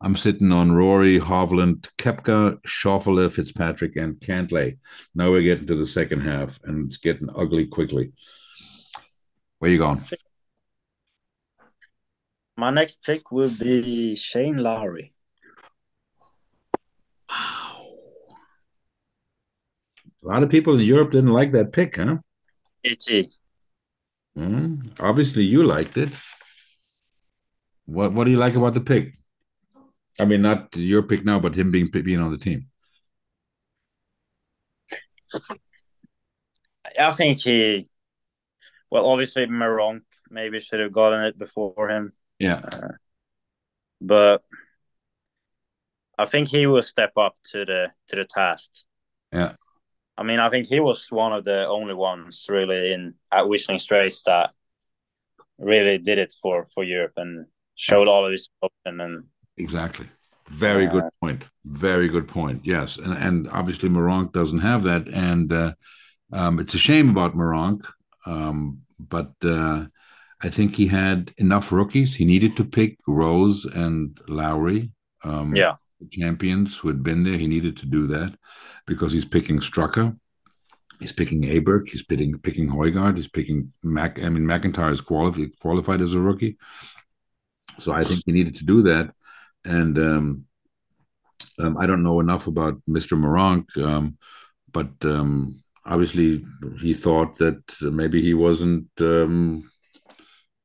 I'm 0.00 0.16
sitting 0.16 0.52
on 0.52 0.72
Rory, 0.72 1.18
Hovland, 1.18 1.88
Koepka, 1.98 2.58
Schauffele, 2.66 3.30
Fitzpatrick, 3.30 3.96
and 3.96 4.16
Cantlay. 4.16 4.76
Now 5.14 5.30
we're 5.30 5.42
getting 5.42 5.66
to 5.68 5.76
the 5.76 5.86
second 5.86 6.20
half, 6.20 6.58
and 6.64 6.86
it's 6.86 6.98
getting 6.98 7.28
ugly 7.34 7.66
quickly. 7.66 8.12
Where 9.58 9.70
you 9.70 9.78
going? 9.78 10.02
My 12.56 12.70
next 12.70 13.02
pick 13.02 13.32
will 13.32 13.50
be 13.50 14.14
Shane 14.14 14.58
Lowry. 14.58 15.12
Wow. 17.28 17.86
A 20.22 20.26
lot 20.26 20.42
of 20.42 20.50
people 20.50 20.74
in 20.74 20.80
Europe 20.80 21.12
didn't 21.12 21.32
like 21.32 21.52
that 21.52 21.72
pick, 21.72 21.96
huh? 21.96 22.18
It. 22.82 23.30
Mm, 24.36 25.00
obviously, 25.00 25.44
you 25.44 25.62
liked 25.62 25.96
it. 25.96 26.10
What 27.86 28.12
What 28.12 28.24
do 28.24 28.30
you 28.30 28.36
like 28.36 28.54
about 28.54 28.74
the 28.74 28.80
pick? 28.80 29.14
I 30.20 30.24
mean, 30.24 30.42
not 30.42 30.74
your 30.76 31.02
pick 31.02 31.24
now, 31.24 31.40
but 31.40 31.56
him 31.56 31.70
being 31.70 31.90
being 31.90 32.20
on 32.20 32.30
the 32.30 32.38
team. 32.38 32.68
I 37.00 37.12
think 37.12 37.38
he, 37.38 37.88
well, 38.90 39.06
obviously 39.06 39.46
Meronk 39.46 40.02
maybe 40.30 40.60
should 40.60 40.80
have 40.80 40.92
gotten 40.92 41.24
it 41.24 41.38
before 41.38 41.88
him. 41.90 42.12
Yeah, 42.38 42.60
uh, 42.62 42.88
but 44.00 44.42
I 46.16 46.26
think 46.26 46.48
he 46.48 46.66
will 46.66 46.82
step 46.82 47.12
up 47.16 47.36
to 47.50 47.64
the 47.64 47.92
to 48.08 48.16
the 48.16 48.24
task. 48.24 48.70
Yeah, 49.32 49.54
I 50.16 50.22
mean, 50.22 50.38
I 50.38 50.48
think 50.48 50.66
he 50.66 50.78
was 50.78 51.10
one 51.10 51.32
of 51.32 51.44
the 51.44 51.66
only 51.66 51.94
ones 51.94 52.46
really 52.48 52.92
in 52.92 53.14
at 53.32 53.48
Whistling 53.48 53.78
Straits 53.78 54.22
that 54.22 54.50
really 55.58 55.98
did 55.98 56.18
it 56.18 56.32
for 56.40 56.64
for 56.66 56.84
Europe 56.84 57.14
and 57.16 57.46
showed 57.74 58.06
all 58.06 58.24
of 58.24 58.32
his 58.32 58.48
open 58.62 59.00
and 59.00 59.24
exactly. 59.56 60.08
Very 60.50 60.86
good 60.86 61.08
point. 61.20 61.48
Very 61.64 62.08
good 62.08 62.28
point. 62.28 62.60
Yes, 62.64 62.98
and 62.98 63.14
and 63.14 63.48
obviously 63.48 63.88
Meronk 63.88 64.32
doesn't 64.32 64.58
have 64.58 64.82
that, 64.82 65.08
and 65.08 65.50
uh, 65.52 65.72
um, 66.32 66.58
it's 66.58 66.74
a 66.74 66.78
shame 66.78 67.08
about 67.08 67.34
Meronk. 67.34 67.84
Um, 68.26 68.82
but 68.98 69.32
uh, 69.42 69.86
I 70.42 70.50
think 70.50 70.74
he 70.74 70.86
had 70.86 71.32
enough 71.38 71.72
rookies. 71.72 72.14
He 72.14 72.26
needed 72.26 72.56
to 72.58 72.64
pick 72.64 72.98
Rose 73.06 73.64
and 73.64 74.20
Lowry. 74.28 74.92
Um, 75.22 75.56
yeah, 75.56 75.76
champions 76.10 76.76
who 76.76 76.88
had 76.88 77.02
been 77.02 77.24
there. 77.24 77.38
He 77.38 77.46
needed 77.46 77.78
to 77.78 77.86
do 77.86 78.06
that 78.08 78.36
because 78.86 79.12
he's 79.12 79.24
picking 79.24 79.60
Straka. 79.60 80.14
He's 81.00 81.12
picking 81.12 81.42
Aberg. 81.42 81.88
He's 81.88 82.04
picking 82.04 82.38
picking 82.38 82.68
Højgaard. 82.68 83.16
He's 83.16 83.28
picking 83.28 83.72
Mac. 83.82 84.22
I 84.22 84.28
mean, 84.28 84.44
McIntyre 84.44 84.92
is 84.92 85.00
qualified 85.00 85.58
qualified 85.58 86.02
as 86.02 86.14
a 86.14 86.20
rookie. 86.20 86.58
So 87.80 87.92
I 87.92 88.04
think 88.04 88.20
he 88.26 88.32
needed 88.32 88.56
to 88.56 88.64
do 88.64 88.82
that 88.82 89.14
and 89.64 89.98
um, 89.98 90.44
um, 91.58 91.76
I 91.78 91.86
don't 91.86 92.02
know 92.02 92.20
enough 92.20 92.46
about 92.46 92.80
Mr. 92.88 93.16
Meronk, 93.16 93.76
um, 93.82 94.16
but 94.72 94.90
um, 95.02 95.62
obviously 95.86 96.44
he 96.80 96.94
thought 96.94 97.36
that 97.36 97.62
maybe 97.80 98.20
he 98.20 98.34
wasn't 98.34 98.88
um, 99.00 99.70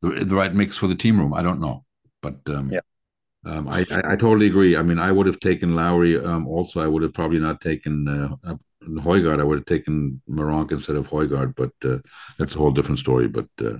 the, 0.01 0.25
the, 0.25 0.35
right 0.35 0.53
mix 0.53 0.77
for 0.77 0.87
the 0.87 0.95
team 0.95 1.19
room. 1.19 1.33
I 1.33 1.41
don't 1.43 1.61
know, 1.61 1.85
but 2.21 2.37
um, 2.47 2.71
yeah. 2.71 2.79
I, 3.45 3.85
I, 3.91 4.13
I, 4.13 4.15
totally 4.15 4.47
agree. 4.47 4.75
I 4.75 4.83
mean, 4.83 4.99
I 4.99 5.11
would 5.11 5.25
have 5.25 5.39
taken 5.39 5.73
Lowry. 5.73 6.19
also, 6.19 6.81
I 6.81 6.87
would 6.87 7.03
have 7.03 7.13
probably 7.13 7.39
not 7.39 7.61
taken 7.61 8.07
uh, 8.07 8.55
Højgaard. 8.83 9.39
I 9.39 9.43
would 9.43 9.59
have 9.59 9.65
taken 9.65 10.21
Meronk 10.29 10.71
instead 10.71 10.95
of 10.95 11.07
Højgaard, 11.07 11.55
but 11.55 11.71
uh, 11.85 11.99
that's 12.37 12.55
a 12.55 12.57
whole 12.57 12.71
different 12.71 12.99
story. 12.99 13.27
But 13.27 13.47
uh, 13.61 13.77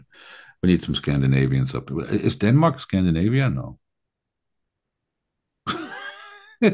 we 0.62 0.70
need 0.70 0.82
some 0.82 0.96
Scandinavians 0.96 1.74
up. 1.74 1.90
Is 2.10 2.36
Denmark 2.36 2.80
Scandinavia? 2.80 3.50
No. 3.50 3.79
I 6.62 6.72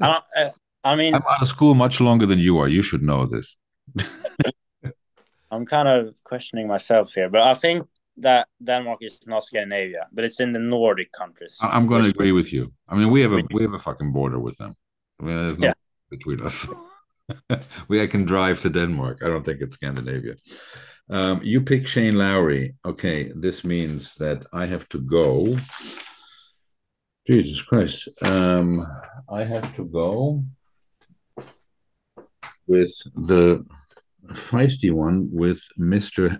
don't. 0.00 0.24
Uh, 0.36 0.50
I 0.84 0.96
mean, 0.96 1.14
I'm 1.14 1.22
out 1.22 1.42
of 1.42 1.48
school 1.48 1.74
much 1.74 2.00
longer 2.00 2.26
than 2.26 2.38
you 2.38 2.58
are. 2.58 2.68
You 2.68 2.82
should 2.82 3.02
know 3.02 3.26
this. 3.26 3.56
I'm 5.50 5.64
kind 5.64 5.88
of 5.88 6.14
questioning 6.24 6.66
myself 6.66 7.14
here, 7.14 7.30
but 7.30 7.42
I 7.42 7.54
think 7.54 7.86
that 8.18 8.48
Denmark 8.62 8.98
is 9.00 9.18
not 9.26 9.44
Scandinavia, 9.44 10.06
but 10.12 10.24
it's 10.24 10.40
in 10.40 10.52
the 10.52 10.58
Nordic 10.58 11.12
countries. 11.12 11.58
I'm 11.60 11.86
going 11.86 12.02
to 12.02 12.10
agree 12.10 12.32
with 12.32 12.52
you. 12.52 12.72
I 12.88 12.96
mean, 12.96 13.10
we 13.10 13.22
have 13.22 13.32
a 13.32 13.40
we 13.52 13.62
have 13.62 13.74
a 13.74 13.78
fucking 13.78 14.12
border 14.12 14.38
with 14.38 14.56
them. 14.58 14.74
I 15.20 15.24
mean, 15.24 15.36
there's 15.36 15.58
no 15.58 15.66
yeah. 15.68 15.72
between 16.10 16.40
us. 16.42 16.66
we 17.88 18.02
I 18.02 18.06
can 18.06 18.24
drive 18.24 18.60
to 18.60 18.70
Denmark. 18.70 19.22
I 19.22 19.28
don't 19.28 19.44
think 19.44 19.60
it's 19.60 19.76
Scandinavia. 19.76 20.34
Um, 21.10 21.40
you 21.42 21.60
pick 21.60 21.86
Shane 21.86 22.16
Lowry. 22.16 22.74
Okay, 22.84 23.32
this 23.34 23.64
means 23.64 24.14
that 24.16 24.46
I 24.52 24.66
have 24.66 24.88
to 24.90 24.98
go 24.98 25.56
Jesus 27.26 27.62
Christ. 27.62 28.08
Um, 28.22 28.86
I 29.28 29.44
have 29.44 29.74
to 29.76 29.84
go 29.84 30.44
with 32.66 32.92
the 33.14 33.64
feisty 34.28 34.92
one 34.92 35.28
with 35.32 35.62
Mr. 35.78 36.38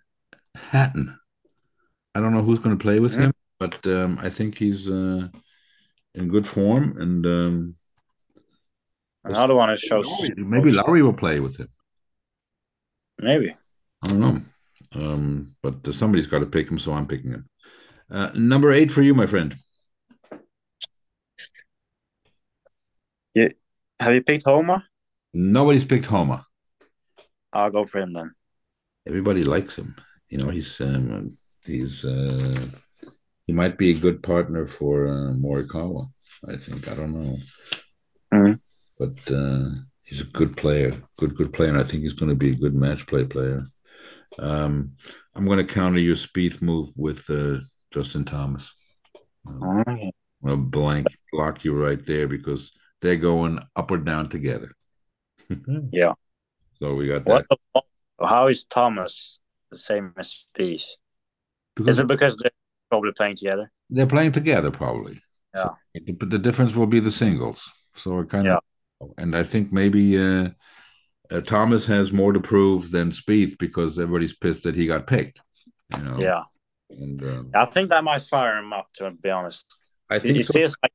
Hatton. 0.54 1.18
I 2.14 2.20
don't 2.20 2.32
know 2.32 2.42
who's 2.42 2.58
going 2.58 2.76
to 2.76 2.82
play 2.82 3.00
with 3.00 3.14
him, 3.14 3.32
but 3.58 3.84
um, 3.86 4.18
I 4.22 4.30
think 4.30 4.56
he's 4.56 4.88
uh, 4.88 5.28
in 6.14 6.28
good 6.28 6.46
form. 6.46 6.96
And 7.00 7.26
um, 7.26 7.74
another 9.24 9.54
one 9.54 9.70
is 9.70 9.80
show. 9.80 10.02
Maybe 10.36 10.70
Larry 10.70 11.02
will 11.02 11.12
play 11.12 11.40
with 11.40 11.56
him. 11.56 11.68
Maybe. 13.18 13.56
I 14.02 14.06
don't 14.06 14.20
know. 14.20 14.40
Um, 14.94 15.56
but 15.62 15.86
uh, 15.88 15.92
somebody's 15.92 16.26
got 16.26 16.40
to 16.40 16.46
pick 16.46 16.70
him, 16.70 16.78
so 16.78 16.92
I'm 16.92 17.06
picking 17.06 17.30
him. 17.30 17.48
Uh, 18.10 18.30
number 18.34 18.70
eight 18.70 18.92
for 18.92 19.02
you, 19.02 19.14
my 19.14 19.26
friend. 19.26 19.56
Yeah. 23.34 23.48
Have 24.00 24.14
you 24.14 24.22
picked 24.22 24.44
Homa? 24.44 24.84
Nobody's 25.32 25.84
picked 25.84 26.06
Homa. 26.06 26.46
I'll 27.52 27.70
go 27.70 27.84
for 27.84 28.00
him 28.00 28.12
then. 28.12 28.34
Everybody 29.06 29.44
likes 29.44 29.76
him. 29.76 29.94
You 30.28 30.38
know, 30.38 30.48
he's 30.48 30.80
um, 30.80 31.36
he's 31.64 32.04
uh, 32.04 32.68
he 33.46 33.52
might 33.52 33.78
be 33.78 33.90
a 33.90 33.98
good 33.98 34.22
partner 34.22 34.66
for 34.66 35.06
uh, 35.06 35.32
Morikawa. 35.32 36.10
I 36.48 36.56
think 36.56 36.88
I 36.90 36.94
don't 36.94 37.12
know, 37.12 37.38
mm-hmm. 38.32 38.52
but 38.98 39.32
uh, 39.32 39.70
he's 40.02 40.20
a 40.20 40.24
good 40.24 40.56
player, 40.56 40.94
good 41.18 41.36
good 41.36 41.52
player. 41.52 41.70
And 41.70 41.78
I 41.78 41.84
think 41.84 42.02
he's 42.02 42.12
going 42.14 42.30
to 42.30 42.36
be 42.36 42.50
a 42.50 42.56
good 42.56 42.74
match 42.74 43.06
play 43.06 43.24
player. 43.24 43.66
Um, 44.38 44.92
I'm 45.34 45.46
going 45.46 45.64
to 45.64 45.74
counter 45.74 45.98
your 45.98 46.16
Spieth 46.16 46.62
move 46.62 46.88
with 46.96 47.28
uh, 47.30 47.58
Justin 47.92 48.24
Thomas. 48.24 48.72
Um, 49.46 49.84
I'm 49.86 49.94
going 49.94 50.12
to 50.42 50.56
blank 50.56 51.06
block 51.32 51.64
you 51.64 51.74
right 51.74 52.04
there 52.04 52.26
because 52.26 52.72
they're 53.00 53.16
going 53.16 53.58
up 53.76 53.90
or 53.90 53.98
down 53.98 54.28
together. 54.28 54.72
yeah. 55.90 56.12
So 56.76 56.94
we 56.94 57.08
got 57.08 57.24
that. 57.24 57.46
What, 57.72 57.84
how 58.20 58.48
is 58.48 58.64
Thomas 58.64 59.40
the 59.70 59.76
same 59.76 60.12
as 60.16 60.46
Spieth? 60.58 60.86
Is 61.86 61.98
it 61.98 62.06
because 62.06 62.36
they're 62.36 62.50
probably 62.90 63.12
playing 63.12 63.36
together? 63.36 63.70
They're 63.90 64.06
playing 64.06 64.32
together, 64.32 64.70
probably. 64.70 65.20
Yeah. 65.54 65.70
So, 65.96 66.12
but 66.18 66.30
the 66.30 66.38
difference 66.38 66.74
will 66.74 66.86
be 66.86 67.00
the 67.00 67.10
singles. 67.10 67.70
So 67.96 68.20
it 68.20 68.30
kind 68.30 68.46
yeah. 68.46 68.58
of, 69.00 69.10
and 69.18 69.36
I 69.36 69.42
think 69.42 69.72
maybe 69.72 70.18
uh, 70.18 70.50
uh, 71.30 71.40
Thomas 71.40 71.86
has 71.86 72.12
more 72.12 72.32
to 72.32 72.40
prove 72.40 72.90
than 72.90 73.10
Spieth 73.10 73.58
because 73.58 73.98
everybody's 73.98 74.36
pissed 74.36 74.64
that 74.64 74.74
he 74.74 74.86
got 74.86 75.06
picked. 75.06 75.40
You 75.96 76.02
know? 76.02 76.18
Yeah. 76.18 76.42
And 76.90 77.22
um, 77.22 77.50
I 77.54 77.64
think 77.64 77.90
that 77.90 78.04
might 78.04 78.22
fire 78.22 78.58
him 78.58 78.72
up. 78.72 78.88
To 78.94 79.10
be 79.10 79.30
honest, 79.30 79.94
I 80.10 80.18
think 80.18 80.36
he 80.36 80.42
so. 80.42 80.52
feels 80.52 80.76
like 80.82 80.92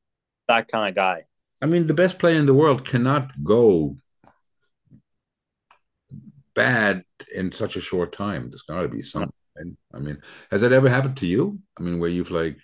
that 0.47 0.67
kind 0.67 0.89
of 0.89 0.95
guy. 0.95 1.23
I 1.61 1.65
mean, 1.65 1.87
the 1.87 1.93
best 1.93 2.19
player 2.19 2.39
in 2.39 2.45
the 2.45 2.53
world 2.53 2.87
cannot 2.87 3.31
go 3.43 3.97
bad 6.55 7.03
in 7.33 7.51
such 7.51 7.75
a 7.75 7.81
short 7.81 8.11
time. 8.13 8.49
There's 8.49 8.61
got 8.61 8.81
to 8.81 8.87
be 8.87 9.01
something. 9.01 9.33
I 9.93 9.99
mean, 9.99 10.21
has 10.51 10.61
that 10.61 10.71
ever 10.71 10.89
happened 10.89 11.17
to 11.17 11.27
you? 11.27 11.59
I 11.77 11.83
mean, 11.83 11.99
where 11.99 12.09
you've 12.09 12.31
like 12.31 12.57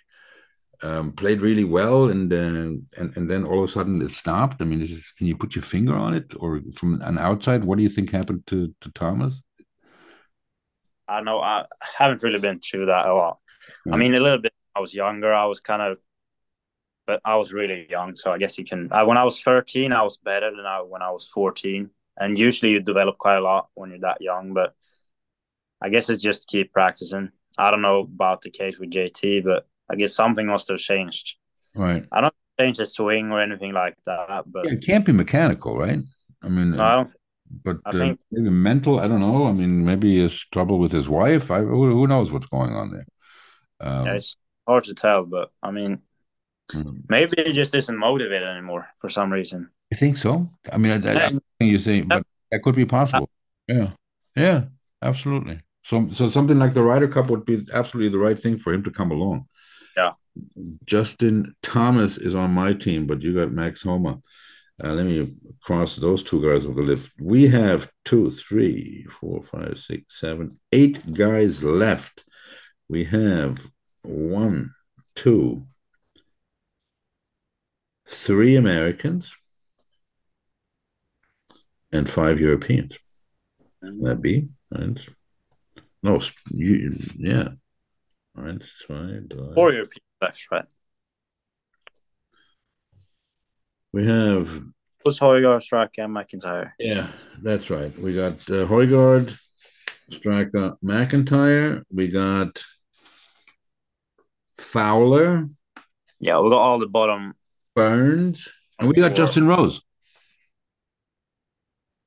um, 0.82 1.12
played 1.12 1.42
really 1.42 1.64
well 1.64 2.10
and 2.10 2.30
then 2.30 2.86
and, 2.96 3.16
and 3.16 3.30
then 3.30 3.44
all 3.44 3.62
of 3.62 3.68
a 3.68 3.72
sudden 3.72 4.00
it 4.00 4.12
stopped. 4.12 4.62
I 4.62 4.64
mean, 4.64 4.80
is 4.80 5.12
can 5.18 5.26
you 5.26 5.36
put 5.36 5.54
your 5.54 5.62
finger 5.62 5.94
on 5.94 6.14
it, 6.14 6.32
or 6.38 6.60
from 6.74 7.02
an 7.02 7.18
outside, 7.18 7.64
what 7.64 7.76
do 7.76 7.82
you 7.82 7.90
think 7.90 8.10
happened 8.10 8.46
to 8.46 8.74
to 8.80 8.90
Thomas? 8.92 9.42
I 11.08 11.20
know 11.20 11.40
I 11.40 11.66
haven't 11.80 12.22
really 12.22 12.40
been 12.40 12.60
through 12.60 12.86
that 12.86 13.06
a 13.06 13.14
lot. 13.14 13.38
Yeah. 13.84 13.94
I 13.94 13.96
mean, 13.96 14.14
a 14.14 14.20
little 14.20 14.38
bit. 14.38 14.52
I 14.74 14.80
was 14.80 14.94
younger. 14.94 15.32
I 15.32 15.46
was 15.46 15.60
kind 15.60 15.82
of 15.82 15.98
but 17.06 17.20
I 17.24 17.36
was 17.36 17.52
really 17.52 17.86
young, 17.88 18.14
so 18.14 18.32
I 18.32 18.38
guess 18.38 18.58
you 18.58 18.64
can. 18.64 18.88
I, 18.92 19.02
when 19.04 19.16
I 19.16 19.24
was 19.24 19.40
thirteen, 19.40 19.92
I 19.92 20.02
was 20.02 20.18
better 20.18 20.50
than 20.50 20.66
I 20.66 20.80
when 20.80 21.02
I 21.02 21.10
was 21.10 21.26
fourteen. 21.26 21.90
and 22.18 22.38
usually 22.38 22.72
you 22.72 22.80
develop 22.80 23.18
quite 23.18 23.36
a 23.36 23.40
lot 23.40 23.68
when 23.74 23.90
you're 23.90 24.00
that 24.00 24.20
young. 24.20 24.54
But 24.54 24.74
I 25.82 25.88
guess 25.88 26.08
it's 26.10 26.22
just 26.22 26.48
keep 26.48 26.72
practicing. 26.72 27.30
I 27.58 27.70
don't 27.70 27.82
know 27.82 28.00
about 28.00 28.42
the 28.42 28.50
case 28.50 28.78
with 28.78 28.90
JT, 28.90 29.44
but 29.44 29.66
I 29.90 29.96
guess 29.96 30.14
something 30.14 30.46
must 30.46 30.68
have 30.68 30.78
changed. 30.78 31.36
Right. 31.74 32.04
I 32.12 32.20
don't 32.20 32.34
change 32.60 32.78
the 32.78 32.86
swing 32.86 33.30
or 33.30 33.40
anything 33.40 33.72
like 33.72 33.96
that. 34.06 34.44
But 34.46 34.66
yeah, 34.66 34.72
it 34.72 34.84
can't 34.84 35.04
be 35.04 35.12
mechanical, 35.12 35.76
right? 35.76 36.00
I 36.42 36.48
mean, 36.48 36.72
no, 36.72 36.82
I 36.82 36.94
don't. 36.96 37.10
But 37.64 37.78
I 37.84 37.90
uh, 37.90 37.92
think- 37.92 38.20
maybe 38.32 38.50
mental. 38.50 38.98
I 38.98 39.08
don't 39.08 39.20
know. 39.20 39.46
I 39.46 39.52
mean, 39.52 39.84
maybe 39.84 40.16
he 40.16 40.22
has 40.22 40.34
trouble 40.52 40.78
with 40.78 40.92
his 40.92 41.08
wife. 41.08 41.50
I 41.50 41.60
who, 41.60 41.90
who 41.90 42.06
knows 42.06 42.32
what's 42.32 42.46
going 42.46 42.74
on 42.74 42.90
there. 42.90 43.06
Um, 43.80 44.06
Yeah, 44.06 44.14
it's 44.14 44.36
hard 44.66 44.84
to 44.84 44.94
tell, 44.94 45.24
but 45.24 45.50
I 45.62 45.70
mean, 45.70 46.00
mm. 46.72 47.02
maybe 47.08 47.42
he 47.42 47.52
just 47.52 47.74
isn't 47.74 47.96
motivated 47.96 48.48
anymore 48.48 48.88
for 48.98 49.08
some 49.08 49.32
reason. 49.32 49.68
I 49.92 49.96
think 49.96 50.16
so. 50.16 50.42
I 50.72 50.78
mean, 50.78 51.06
I, 51.06 51.12
I, 51.12 51.26
I 51.26 51.28
think 51.28 51.42
you 51.60 51.78
say, 51.78 52.00
but 52.02 52.24
that 52.50 52.62
could 52.62 52.74
be 52.74 52.86
possible. 52.86 53.30
Yeah, 53.68 53.90
yeah, 54.34 54.64
absolutely. 55.02 55.60
So, 55.84 56.08
so 56.10 56.28
something 56.28 56.58
like 56.58 56.72
the 56.72 56.82
Ryder 56.82 57.08
Cup 57.08 57.30
would 57.30 57.44
be 57.44 57.64
absolutely 57.72 58.10
the 58.10 58.18
right 58.18 58.38
thing 58.38 58.58
for 58.58 58.72
him 58.72 58.82
to 58.82 58.90
come 58.90 59.12
along. 59.12 59.46
Yeah. 59.96 60.12
Justin 60.84 61.54
Thomas 61.62 62.18
is 62.18 62.34
on 62.34 62.50
my 62.50 62.72
team, 62.72 63.06
but 63.06 63.22
you 63.22 63.34
got 63.34 63.52
Max 63.52 63.82
Homa. 63.82 64.20
Uh, 64.82 64.92
let 64.92 65.06
me 65.06 65.32
cross 65.62 65.96
those 65.96 66.22
two 66.22 66.42
guys 66.42 66.66
off 66.66 66.74
the 66.74 66.82
list. 66.82 67.10
We 67.18 67.46
have 67.46 67.90
two, 68.04 68.30
three, 68.30 69.06
four, 69.08 69.40
five, 69.42 69.78
six, 69.78 70.20
seven, 70.20 70.58
eight 70.72 71.14
guys 71.14 71.62
left. 71.62 72.24
We 72.88 73.04
have 73.04 73.58
one, 74.02 74.74
two, 75.14 75.66
three 78.08 78.56
Americans, 78.56 79.32
and 81.92 82.08
five 82.08 82.40
Europeans. 82.40 82.98
That 84.02 84.20
be 84.20 84.48
right? 84.70 84.98
No, 86.02 86.20
you, 86.50 86.98
yeah. 87.16 87.48
Right, 88.34 88.62
right. 88.88 89.22
Four 89.54 89.72
European 89.72 90.02
left, 90.20 90.46
right? 90.50 90.64
We 93.92 94.06
have 94.06 94.62
Was 95.04 95.18
Højgaard, 95.20 95.62
Straka, 95.62 96.04
and 96.04 96.14
McIntyre. 96.14 96.72
Yeah, 96.78 97.06
that's 97.42 97.70
right. 97.70 97.96
We 97.98 98.14
got 98.14 98.34
uh, 98.50 98.66
Højgaard, 98.66 99.34
Straka, 100.10 100.76
McIntyre. 100.82 101.82
We 101.90 102.08
got 102.08 102.62
Fowler, 104.58 105.48
Yeah, 106.18 106.40
we 106.40 106.50
got 106.50 106.60
all 106.60 106.78
the 106.78 106.88
bottom. 106.88 107.34
Burns, 107.76 108.48
and 108.78 108.88
we 108.88 108.94
got. 108.94 109.14
Justin 109.14 109.46
Rose. 109.46 109.82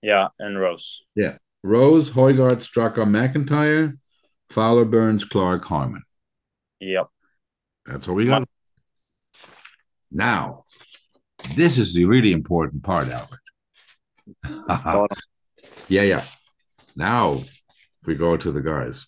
Yeah, 0.01 0.29
and 0.39 0.59
Rose. 0.59 1.03
Yeah, 1.15 1.37
Rose, 1.63 2.09
Højgaard, 2.09 2.63
Straka, 2.63 3.05
McIntyre, 3.05 3.97
Fowler, 4.49 4.85
Burns, 4.85 5.23
Clark, 5.23 5.63
Harman. 5.63 6.03
Yep. 6.79 7.07
That's 7.85 8.07
what 8.07 8.15
we 8.15 8.25
got. 8.25 8.47
Now, 10.11 10.65
this 11.55 11.77
is 11.77 11.93
the 11.93 12.05
really 12.05 12.31
important 12.31 12.83
part, 12.83 13.07
Albert. 13.09 13.39
Yeah, 15.87 16.03
yeah. 16.03 16.23
Now 16.95 17.39
we 18.05 18.13
go 18.15 18.37
to 18.37 18.51
the 18.51 18.61
guys, 18.61 19.07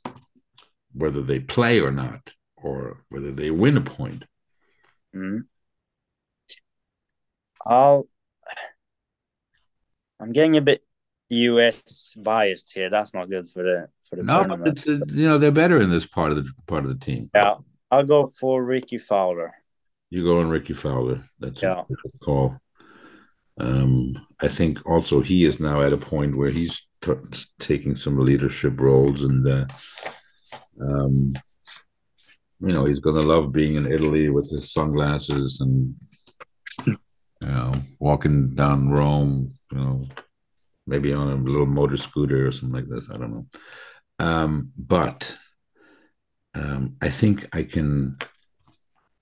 whether 0.94 1.22
they 1.22 1.40
play 1.40 1.80
or 1.80 1.92
not, 1.92 2.34
or 2.58 3.04
whether 3.10 3.32
they 3.32 3.52
win 3.52 3.78
a 3.78 3.82
point. 3.82 4.26
Mhm. 5.16 5.42
I'll. 7.66 8.08
I'm 10.20 10.32
getting 10.32 10.58
a 10.58 10.62
bit 10.62 10.84
US 11.30 12.14
biased 12.18 12.74
here. 12.74 12.90
That's 12.90 13.14
not 13.14 13.30
good 13.30 13.50
for 13.52 13.64
the 13.64 13.90
for 14.10 14.18
the 14.18 14.24
No, 14.24 14.34
tournament. 14.40 14.88
uh, 14.88 14.92
you 15.08 15.28
know 15.28 15.38
they're 15.38 15.52
better 15.52 15.80
in 15.82 15.90
this 15.90 16.06
part 16.06 16.32
of 16.32 16.38
the 16.38 16.52
part 16.68 16.86
of 16.86 16.90
the 16.90 17.06
team. 17.06 17.30
Yeah, 17.34 17.56
I'll 17.90 18.04
go 18.06 18.28
for 18.28 18.64
Rickie 18.64 18.98
Fowler. 18.98 19.54
You 20.10 20.24
go 20.24 20.40
on 20.40 20.50
Rickie 20.50 20.74
Fowler. 20.74 21.22
That's 21.40 21.62
Yeah. 21.64 21.82
a 21.82 21.86
good 21.88 22.20
call. 22.22 22.60
Um, 23.60 24.28
I 24.42 24.48
think 24.48 24.86
also 24.86 25.22
he 25.22 25.46
is 25.46 25.60
now 25.60 25.82
at 25.82 25.94
a 25.94 25.98
point 25.98 26.36
where 26.36 26.50
he's 26.50 26.82
t- 27.02 27.14
taking 27.60 27.96
some 27.96 28.18
leadership 28.20 28.80
roles, 28.80 29.24
and 29.24 29.48
uh, 29.48 29.66
um, 30.82 31.14
you 32.60 32.74
know 32.74 32.86
he's 32.86 33.00
going 33.00 33.16
to 33.16 33.22
love 33.22 33.52
being 33.52 33.76
in 33.76 33.92
Italy 33.92 34.30
with 34.30 34.50
his 34.50 34.74
sunglasses 34.74 35.62
and 35.62 35.96
you 37.42 37.48
know 37.50 37.72
walking 38.00 38.52
down 38.56 38.90
Rome. 38.90 39.54
You 39.72 39.78
know, 39.78 40.08
maybe 40.88 41.14
on 41.14 41.30
a 41.30 41.36
little 41.36 41.66
motor 41.66 41.98
scooter 41.98 42.48
or 42.48 42.52
something 42.52 42.74
like 42.74 42.90
this. 42.90 43.10
I 43.10 43.18
don't 43.18 43.32
know. 43.32 43.48
Um, 44.20 44.72
but 44.78 45.38
um, 46.54 46.96
I 47.02 47.10
think 47.10 47.48
I 47.54 47.64
can 47.64 48.18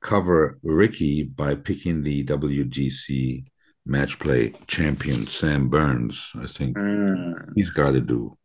cover 0.02 0.60
Rickie 0.64 1.24
by 1.24 1.56
picking 1.56 2.02
the 2.04 2.24
WGC 2.24 3.46
match 3.86 4.20
play 4.20 4.54
champion 4.68 5.28
Sam 5.28 5.70
Burns. 5.70 6.30
I 6.36 6.48
think 6.48 6.78
Mm, 6.78 7.54
he's 7.56 7.70
got 7.72 7.92
to 7.92 8.02
do 8.02 8.38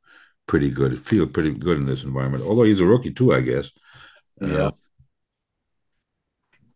pretty 0.47 0.71
good, 0.71 0.99
feel 1.05 1.27
pretty 1.27 1.53
good 1.53 1.79
in 1.79 1.87
this 1.87 2.05
environment. 2.05 2.45
Although 2.45 2.65
he's 2.65 2.81
a 2.81 2.87
rookie 2.87 3.13
too, 3.13 3.33
I 3.35 3.41
guess. 3.41 3.71
Yeah. 4.41 4.69
Uh, 4.69 4.73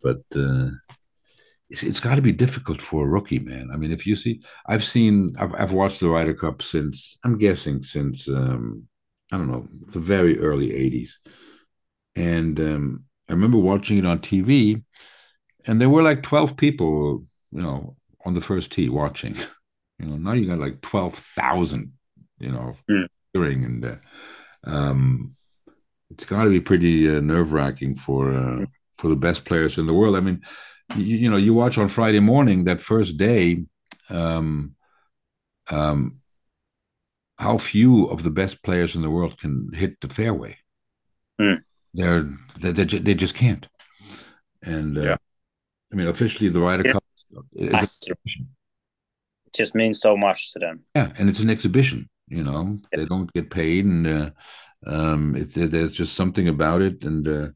but 0.03 0.23
uh, 0.37 0.71
it's, 1.71 1.83
it's 1.83 2.01
got 2.01 2.15
to 2.17 2.23
be 2.23 2.33
difficult 2.33 2.81
for 2.81 3.05
a 3.05 3.09
rookie, 3.09 3.39
man. 3.39 3.71
I 3.73 3.77
mean, 3.77 3.93
if 3.93 4.07
you 4.07 4.17
see, 4.17 4.43
I've 4.67 4.85
seen, 4.85 5.37
I've, 5.39 5.55
I've 5.55 5.73
watched 5.73 6.01
the 6.01 6.09
Ryder 6.09 6.35
Cup 6.35 6.63
since, 6.63 7.19
I'm 7.25 7.39
guessing 7.39 7.83
since, 7.83 8.29
um, 8.29 8.85
I 9.33 9.37
don't 9.37 9.51
know, 9.51 9.69
the 9.93 10.01
very 10.01 10.39
early 10.41 10.73
80s. 10.73 11.19
And 12.17 12.59
um, 12.61 13.05
I 13.29 13.33
remember 13.33 13.59
watching 13.59 13.99
it 13.99 14.07
on 14.07 14.21
TV, 14.21 14.85
and 15.67 15.81
there 15.81 15.91
were 15.91 16.03
like 16.03 16.23
12 16.23 16.57
people, 16.57 17.23
you 17.53 17.63
know, 17.63 17.97
on 18.25 18.35
the 18.35 18.41
first 18.41 18.73
tee 18.73 18.89
watching. 18.89 19.37
You 20.01 20.07
know, 20.07 20.17
now 20.17 20.33
you 20.35 20.47
got 20.47 20.61
like 20.61 20.81
12,000, 20.81 21.93
you 22.39 22.53
know, 22.53 22.77
Mm. 22.89 23.07
hearing, 23.33 23.65
and 23.65 23.85
uh, 23.85 23.97
um, 24.65 25.35
it's 26.11 26.25
got 26.25 26.45
to 26.45 26.51
be 26.51 26.61
pretty 26.61 27.09
uh, 27.09 27.21
nerve 27.21 27.53
wracking 27.53 27.95
for 27.95 28.33
uh, 28.33 28.65
for 28.97 29.09
the 29.09 29.17
best 29.17 29.45
players 29.45 29.79
in 29.79 29.87
the 29.87 29.95
world. 29.95 30.17
I 30.17 30.21
mean, 30.21 30.43
you, 30.97 31.17
you 31.17 31.31
know, 31.31 31.37
you 31.37 31.55
watch 31.55 31.79
on 31.79 31.89
Friday 31.89 32.21
morning 32.21 32.65
that 32.65 32.81
first 32.81 33.17
day, 33.17 33.65
um, 34.11 34.75
um, 35.71 36.21
how 37.39 37.59
few 37.59 38.07
of 38.07 38.23
the 38.23 38.31
best 38.31 38.63
players 38.63 38.95
in 38.97 39.03
the 39.03 39.11
world 39.11 39.39
can 39.39 39.71
hit 39.73 40.01
the 40.01 40.09
fairway. 40.09 40.57
Mm. 41.41 41.63
They're 41.95 42.29
they 42.61 42.73
they, 42.73 42.85
ju- 42.85 42.99
they 43.01 43.15
just 43.15 43.35
can't. 43.35 43.69
And 44.63 44.99
uh, 44.99 45.03
Yeah. 45.03 45.17
I 45.93 45.97
mean, 45.97 46.09
officially, 46.09 46.51
the 46.51 46.61
Ryder 46.61 46.85
Yeah. 46.85 46.93
Cup 46.93 47.05
is 47.53 47.83
a 47.83 48.13
It 49.47 49.55
just 49.57 49.75
means 49.75 50.01
so 50.01 50.17
much 50.17 50.53
to 50.53 50.59
them. 50.59 50.85
yeah, 50.95 51.13
and 51.19 51.29
it's 51.29 51.41
an 51.41 51.51
exhibition. 51.51 52.09
You 52.29 52.45
know, 52.45 52.79
they 52.93 53.07
don't 53.07 53.33
get 53.33 53.51
paid, 53.51 53.87
and 53.87 54.07
uh, 54.07 54.31
um, 54.87 55.35
it's 55.35 55.55
there's 55.55 55.93
just 55.93 56.15
something 56.15 56.49
about 56.49 56.83
it. 56.83 57.05
And 57.05 57.27
uh, 57.27 57.49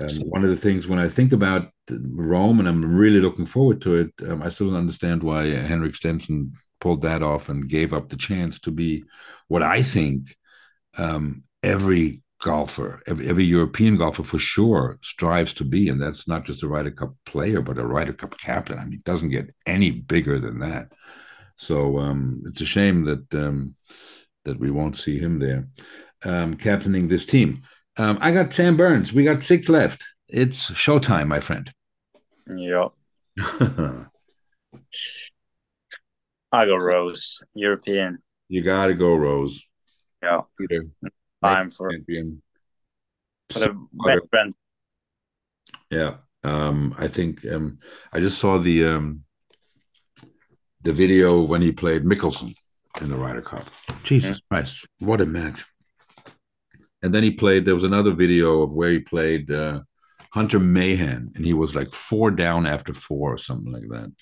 um, 0.00 0.16
one 0.28 0.44
of 0.44 0.50
the 0.50 0.56
things 0.56 0.86
when 0.86 0.98
I 0.98 1.08
think 1.08 1.32
about 1.32 1.70
Rome, 1.90 2.58
and 2.58 2.68
I'm 2.68 2.96
really 2.96 3.20
looking 3.20 3.46
forward 3.46 3.80
to 3.82 3.96
it, 3.96 4.12
um, 4.28 4.42
I 4.42 4.48
still 4.48 4.68
don't 4.68 4.78
understand 4.78 5.22
why 5.22 5.46
Henrik 5.46 5.96
Stenson 5.96 6.52
pulled 6.80 7.02
that 7.02 7.22
off 7.22 7.48
and 7.48 7.68
gave 7.68 7.92
up 7.92 8.08
the 8.08 8.16
chance 8.16 8.58
to 8.60 8.70
be 8.70 9.04
what 9.48 9.62
I 9.62 9.82
think 9.82 10.36
um, 10.96 11.44
every 11.62 12.22
golfer, 12.40 13.02
every, 13.06 13.28
every 13.28 13.44
European 13.44 13.96
golfer 13.96 14.22
for 14.22 14.38
sure 14.38 14.98
strives 15.02 15.52
to 15.54 15.64
be, 15.64 15.88
and 15.88 16.00
that's 16.00 16.28
not 16.28 16.44
just 16.44 16.62
a 16.62 16.68
Ryder 16.68 16.92
Cup 16.92 17.14
player, 17.26 17.60
but 17.60 17.78
a 17.78 17.86
Ryder 17.86 18.12
Cup 18.12 18.38
captain. 18.38 18.78
I 18.78 18.84
mean, 18.84 18.94
it 18.94 19.04
doesn't 19.04 19.30
get 19.30 19.54
any 19.66 19.90
bigger 19.90 20.38
than 20.38 20.60
that. 20.60 20.92
So 21.56 21.98
um, 21.98 22.42
it's 22.46 22.60
a 22.60 22.66
shame 22.66 23.04
that 23.04 23.34
um, 23.34 23.74
that 24.44 24.58
we 24.58 24.70
won't 24.70 24.96
see 24.96 25.18
him 25.18 25.38
there 25.38 25.68
um, 26.24 26.54
captaining 26.54 27.08
this 27.08 27.26
team. 27.26 27.62
Um, 27.98 28.18
I 28.20 28.30
got 28.30 28.54
Sam 28.54 28.76
Burns. 28.76 29.12
We 29.12 29.24
got 29.24 29.42
six 29.42 29.68
left. 29.68 30.04
It's 30.28 30.70
showtime, 30.70 31.26
my 31.26 31.40
friend. 31.40 31.72
Yeah. 32.56 32.88
I 36.50 36.64
go 36.64 36.76
Rose, 36.76 37.42
European. 37.54 38.18
you 38.48 38.62
got 38.62 38.86
to 38.86 38.94
go, 38.94 39.14
Rose. 39.14 39.62
Yeah. 40.22 40.42
Peter, 40.58 40.86
Time 41.44 41.70
for, 41.70 41.90
champion. 41.90 42.40
for 43.50 43.58
the 43.58 43.86
veteran. 43.92 44.54
Yeah, 45.90 46.14
um, 46.44 46.94
I 46.98 47.08
think 47.08 47.44
um, 47.46 47.78
I 48.12 48.20
just 48.20 48.38
saw 48.38 48.58
the 48.58 48.84
um, 48.86 49.24
the 50.82 50.92
video 50.92 51.40
when 51.42 51.62
he 51.62 51.70
played 51.72 52.04
Mickelson 52.04 52.54
in 53.00 53.10
the 53.10 53.16
Ryder 53.16 53.42
Cup. 53.42 53.64
Jesus 54.02 54.40
Christ, 54.48 54.86
what 54.98 55.20
a 55.20 55.26
match! 55.26 55.64
And 57.02 57.14
then 57.14 57.22
he 57.22 57.30
played. 57.30 57.64
There 57.64 57.74
was 57.74 57.84
another 57.84 58.12
video 58.12 58.62
of 58.62 58.74
where 58.74 58.90
he 58.90 58.98
played 59.00 59.50
uh, 59.50 59.80
Hunter 60.32 60.58
Mahan, 60.58 61.30
and 61.34 61.44
he 61.44 61.54
was 61.54 61.74
like 61.74 61.92
four 61.92 62.30
down 62.30 62.66
after 62.66 62.92
four 62.94 63.32
or 63.34 63.38
something 63.38 63.72
like 63.72 63.88
that. 63.90 64.12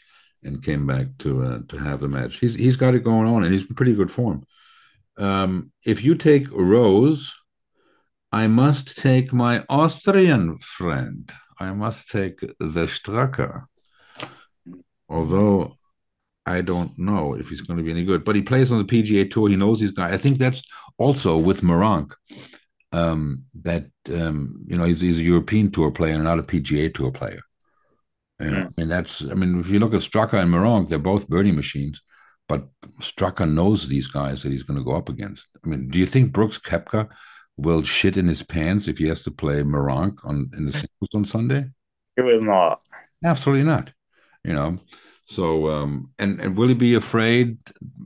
and 0.42 0.62
came 0.64 0.86
back 0.86 1.06
to 1.18 1.42
uh, 1.42 1.58
to 1.68 1.76
halve 1.78 2.00
the 2.00 2.08
match. 2.08 2.38
He's 2.38 2.54
he's 2.54 2.76
got 2.76 2.94
it 2.94 3.04
going 3.04 3.26
on, 3.28 3.44
and 3.44 3.52
he's 3.52 3.66
in 3.68 3.74
pretty 3.74 3.94
good 3.94 4.10
form. 4.10 4.44
Um, 5.18 5.72
if 5.84 6.04
you 6.04 6.14
take 6.14 6.46
Rose, 6.50 7.32
I 8.32 8.46
must 8.46 8.98
take 8.98 9.32
my 9.32 9.64
Austrian 9.68 10.58
friend. 10.58 11.30
I 11.58 11.72
must 11.72 12.10
take 12.10 12.40
the 12.40 12.86
Straka. 12.86 13.64
Although 15.08 15.74
I 16.44 16.60
don't 16.60 16.96
know 16.98 17.34
if 17.34 17.48
he's 17.48 17.62
going 17.62 17.78
to 17.78 17.84
be 17.84 17.90
any 17.90 18.04
good, 18.04 18.24
but 18.24 18.36
he 18.36 18.42
plays 18.42 18.70
on 18.72 18.78
the 18.78 18.84
PGA 18.84 19.30
Tour. 19.30 19.48
He 19.48 19.56
knows 19.56 19.80
these 19.80 19.92
guys. 19.92 20.12
I 20.12 20.18
think 20.18 20.38
that's 20.38 20.62
also 20.98 21.38
with 21.38 21.62
Meronk. 21.62 22.12
Um, 22.96 23.44
that 23.62 23.86
um, 24.08 24.64
you 24.66 24.76
know 24.76 24.84
he's, 24.84 25.02
he's, 25.02 25.18
a 25.18 25.22
European 25.22 25.70
Tour 25.70 25.90
player 25.90 26.14
and 26.14 26.24
not 26.24 26.38
a 26.38 26.42
PGA 26.42 26.94
Tour 26.94 27.10
player. 27.10 27.40
You 28.40 28.50
know, 28.50 28.56
mm. 28.56 28.66
I 28.66 28.80
mean 28.80 28.88
that's. 28.88 29.22
I 29.22 29.34
mean, 29.34 29.60
if 29.60 29.68
you 29.68 29.80
look 29.80 29.92
at 29.92 30.00
Straka 30.00 30.34
and 30.34 30.50
Meronk, 30.52 30.88
they're 30.88 30.98
both 30.98 31.28
birdie 31.28 31.52
machines, 31.52 32.00
but 32.48 32.66
Straka 33.02 33.50
knows 33.50 33.86
these 33.86 34.06
guys 34.06 34.42
that 34.42 34.52
he's 34.52 34.62
going 34.62 34.78
to 34.78 34.84
go 34.84 34.96
up 34.96 35.08
against. 35.08 35.46
I 35.64 35.68
mean, 35.68 35.88
do 35.88 35.98
you 35.98 36.06
think 36.06 36.32
Brooks 36.32 36.58
Koepka 36.58 37.08
will 37.56 37.82
shit 37.82 38.16
in 38.16 38.28
his 38.28 38.42
pants 38.42 38.88
if 38.88 38.98
he 38.98 39.08
has 39.08 39.22
to 39.24 39.30
play 39.30 39.62
Meronk 39.62 40.18
on 40.24 40.50
in 40.56 40.66
the 40.66 40.72
singles 40.72 41.14
on 41.14 41.24
Sunday? 41.24 41.66
He 42.16 42.22
will 42.22 42.42
not. 42.42 42.80
Absolutely 43.24 43.64
not. 43.64 43.92
You 44.44 44.54
know, 44.54 44.78
so 45.26 45.68
um, 45.70 46.10
and 46.18 46.40
and 46.40 46.56
will 46.56 46.68
he 46.68 46.74
be 46.74 46.94
afraid 46.94 47.58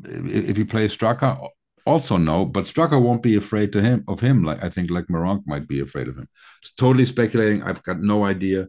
if 0.05 0.57
he 0.57 0.64
plays 0.64 0.96
Straka? 0.96 1.48
Also 1.87 2.16
no, 2.16 2.45
but 2.45 2.64
Straka 2.64 3.01
won't 3.01 3.23
be 3.23 3.37
afraid 3.37 3.73
to 3.73 3.81
him 3.81 4.05
of 4.07 4.21
him. 4.21 4.43
Like 4.45 4.62
I 4.62 4.69
think 4.69 4.90
like 4.90 5.07
Meronk 5.07 5.43
might 5.47 5.66
be 5.66 5.81
afraid 5.81 6.09
of 6.09 6.16
him. 6.16 6.29
It's 6.62 6.73
totally 6.75 7.07
speculating. 7.07 7.62
I've 7.62 7.83
got 7.83 8.01
no 8.01 8.25
idea, 8.25 8.69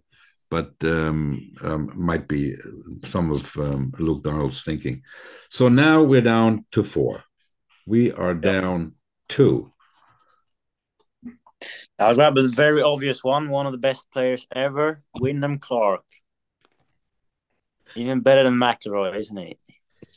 but 0.49 0.71
um, 0.83 1.51
um, 1.61 1.91
might 1.95 2.27
be 2.27 2.55
some 3.05 3.31
of 3.31 3.55
um, 3.57 3.93
Luke 3.99 4.23
Donald's 4.23 4.63
thinking. 4.63 5.01
So 5.49 5.69
now 5.69 6.03
we're 6.03 6.21
down 6.21 6.65
to 6.71 6.83
four. 6.83 7.23
We 7.85 8.11
are 8.11 8.33
down 8.33 8.93
two. 9.27 9.71
I'll 11.99 12.15
grab 12.15 12.37
a 12.37 12.47
very 12.47 12.81
obvious 12.81 13.23
one. 13.23 13.49
One 13.49 13.65
of 13.65 13.71
the 13.71 13.77
best 13.77 14.09
players 14.11 14.47
ever, 14.55 15.03
Wyndham 15.19 15.59
Clark. 15.59 16.03
Even 17.95 18.21
better 18.21 18.43
than 18.43 18.55
McIlroy, 18.55 19.15
isn't 19.15 19.37
he? 19.37 19.57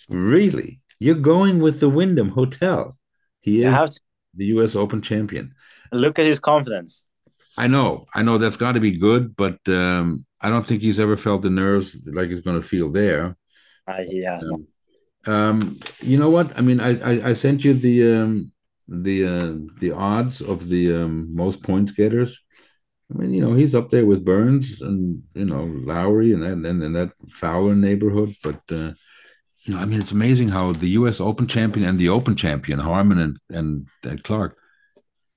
Really? 0.09 0.80
You're 1.04 1.16
going 1.16 1.58
with 1.58 1.80
the 1.80 1.88
Wyndham 1.90 2.30
Hotel. 2.30 2.96
He 3.40 3.62
is 3.62 4.00
the 4.32 4.46
U.S. 4.46 4.74
Open 4.74 5.02
champion. 5.02 5.54
Look 5.92 6.18
at 6.18 6.24
his 6.24 6.40
confidence. 6.40 7.04
I 7.58 7.66
know, 7.66 8.06
I 8.14 8.22
know 8.22 8.38
that's 8.38 8.56
got 8.56 8.72
to 8.72 8.80
be 8.80 8.92
good, 8.92 9.36
but 9.36 9.58
um, 9.68 10.24
I 10.40 10.48
don't 10.48 10.66
think 10.66 10.80
he's 10.80 10.98
ever 10.98 11.18
felt 11.18 11.42
the 11.42 11.50
nerves 11.50 11.94
like 12.06 12.30
he's 12.30 12.40
going 12.40 12.58
to 12.58 12.66
feel 12.66 12.90
there. 12.90 13.36
Uh, 13.86 14.02
he 14.02 14.24
has. 14.24 14.46
Um, 14.46 14.66
um, 15.26 15.78
you 16.00 16.18
know 16.18 16.30
what? 16.30 16.56
I 16.58 16.62
mean, 16.62 16.80
I, 16.80 16.98
I, 17.00 17.28
I 17.28 17.32
sent 17.34 17.66
you 17.66 17.74
the 17.74 18.12
um, 18.14 18.52
the 18.88 19.26
uh, 19.26 19.52
the 19.80 19.92
odds 19.92 20.40
of 20.40 20.70
the 20.70 20.94
um, 20.94 21.34
most 21.36 21.62
points 21.62 21.92
getters. 21.92 22.38
I 23.14 23.18
mean, 23.18 23.34
you 23.34 23.42
know, 23.42 23.52
he's 23.52 23.74
up 23.74 23.90
there 23.90 24.06
with 24.06 24.24
Burns 24.24 24.80
and 24.80 25.22
you 25.34 25.44
know 25.44 25.64
Lowry 25.64 26.32
and 26.32 26.42
that 26.42 26.52
and, 26.52 26.82
and 26.82 26.96
that 26.96 27.12
Fowler 27.30 27.74
neighborhood. 27.74 28.34
But 28.42 28.62
uh, 28.72 28.92
you 29.64 29.74
know, 29.74 29.81
I 29.81 29.87
mean, 29.87 30.00
it's 30.00 30.12
amazing 30.12 30.48
how 30.48 30.72
the 30.72 30.90
U.S. 30.90 31.20
Open 31.20 31.46
champion 31.46 31.88
and 31.88 31.98
the 31.98 32.11
Open 32.11 32.37
champion 32.37 32.79
Harman 32.79 33.18
and 33.18 33.38
and, 33.50 33.88
and 34.03 34.22
Clark, 34.22 34.57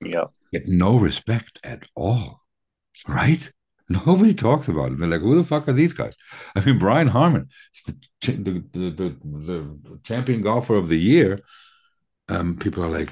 yeah, 0.02 0.24
get 0.52 0.68
no 0.68 0.98
respect 0.98 1.58
at 1.64 1.84
all, 1.94 2.42
right? 3.06 3.50
Nobody 3.88 4.34
talks 4.34 4.68
about 4.68 4.92
it. 4.92 4.98
They're 4.98 5.08
like, 5.08 5.22
who 5.22 5.34
the 5.34 5.44
fuck 5.44 5.66
are 5.66 5.72
these 5.72 5.94
guys? 5.94 6.14
I 6.54 6.62
mean, 6.62 6.78
Brian 6.78 7.08
Harman, 7.08 7.48
the, 8.20 8.32
the, 8.32 8.62
the, 8.72 9.16
the, 9.24 10.00
champion 10.04 10.42
golfer 10.42 10.74
of 10.74 10.88
the 10.88 10.98
year. 10.98 11.40
Um, 12.28 12.58
people 12.58 12.84
are 12.84 12.90
like, 12.90 13.10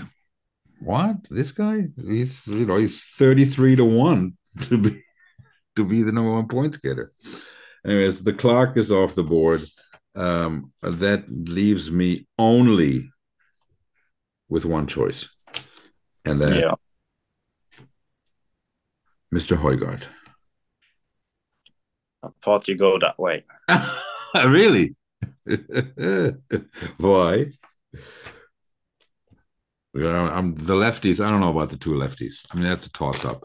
what? 0.80 1.16
This 1.30 1.50
guy? 1.50 1.84
He's 1.96 2.46
you 2.46 2.66
know 2.66 2.76
he's 2.76 3.02
thirty 3.02 3.46
three 3.46 3.74
to 3.76 3.86
one 3.86 4.36
to 4.62 4.76
be 4.76 5.02
to 5.76 5.84
be 5.86 6.02
the 6.02 6.12
number 6.12 6.34
one 6.34 6.48
points 6.48 6.76
getter. 6.76 7.12
Anyways, 7.86 8.22
the 8.22 8.34
Clark 8.34 8.76
is 8.76 8.92
off 8.92 9.14
the 9.14 9.22
board. 9.22 9.62
Um, 10.16 10.72
that 10.82 11.24
leaves 11.28 11.90
me 11.90 12.26
only 12.38 13.10
with 14.48 14.64
one 14.64 14.86
choice, 14.86 15.28
and 16.24 16.40
then 16.40 16.60
yeah. 16.60 16.74
Mr. 19.32 19.56
Højgaard. 19.56 20.04
I 22.22 22.28
thought 22.42 22.66
you 22.66 22.76
go 22.76 22.98
that 22.98 23.18
way. 23.18 23.42
really? 24.34 24.96
Why? 26.98 27.46
I'm 29.94 30.54
the 30.54 30.74
lefties. 30.74 31.24
I 31.24 31.30
don't 31.30 31.40
know 31.40 31.54
about 31.54 31.70
the 31.70 31.78
two 31.78 31.92
lefties. 31.92 32.44
I 32.50 32.56
mean, 32.56 32.64
that's 32.64 32.86
a 32.86 32.92
toss 32.92 33.24
up. 33.24 33.44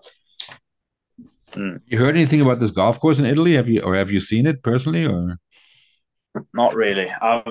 Mm. 1.54 1.82
You 1.86 1.98
heard 1.98 2.16
anything 2.16 2.42
about 2.42 2.60
this 2.60 2.72
golf 2.72 3.00
course 3.00 3.20
in 3.20 3.26
Italy? 3.26 3.54
Have 3.54 3.70
you 3.70 3.82
or 3.82 3.96
have 3.96 4.12
you 4.12 4.20
seen 4.20 4.46
it 4.46 4.64
personally 4.64 5.06
or? 5.06 5.38
Not 6.54 6.76
really. 6.76 7.10
I've 7.10 7.44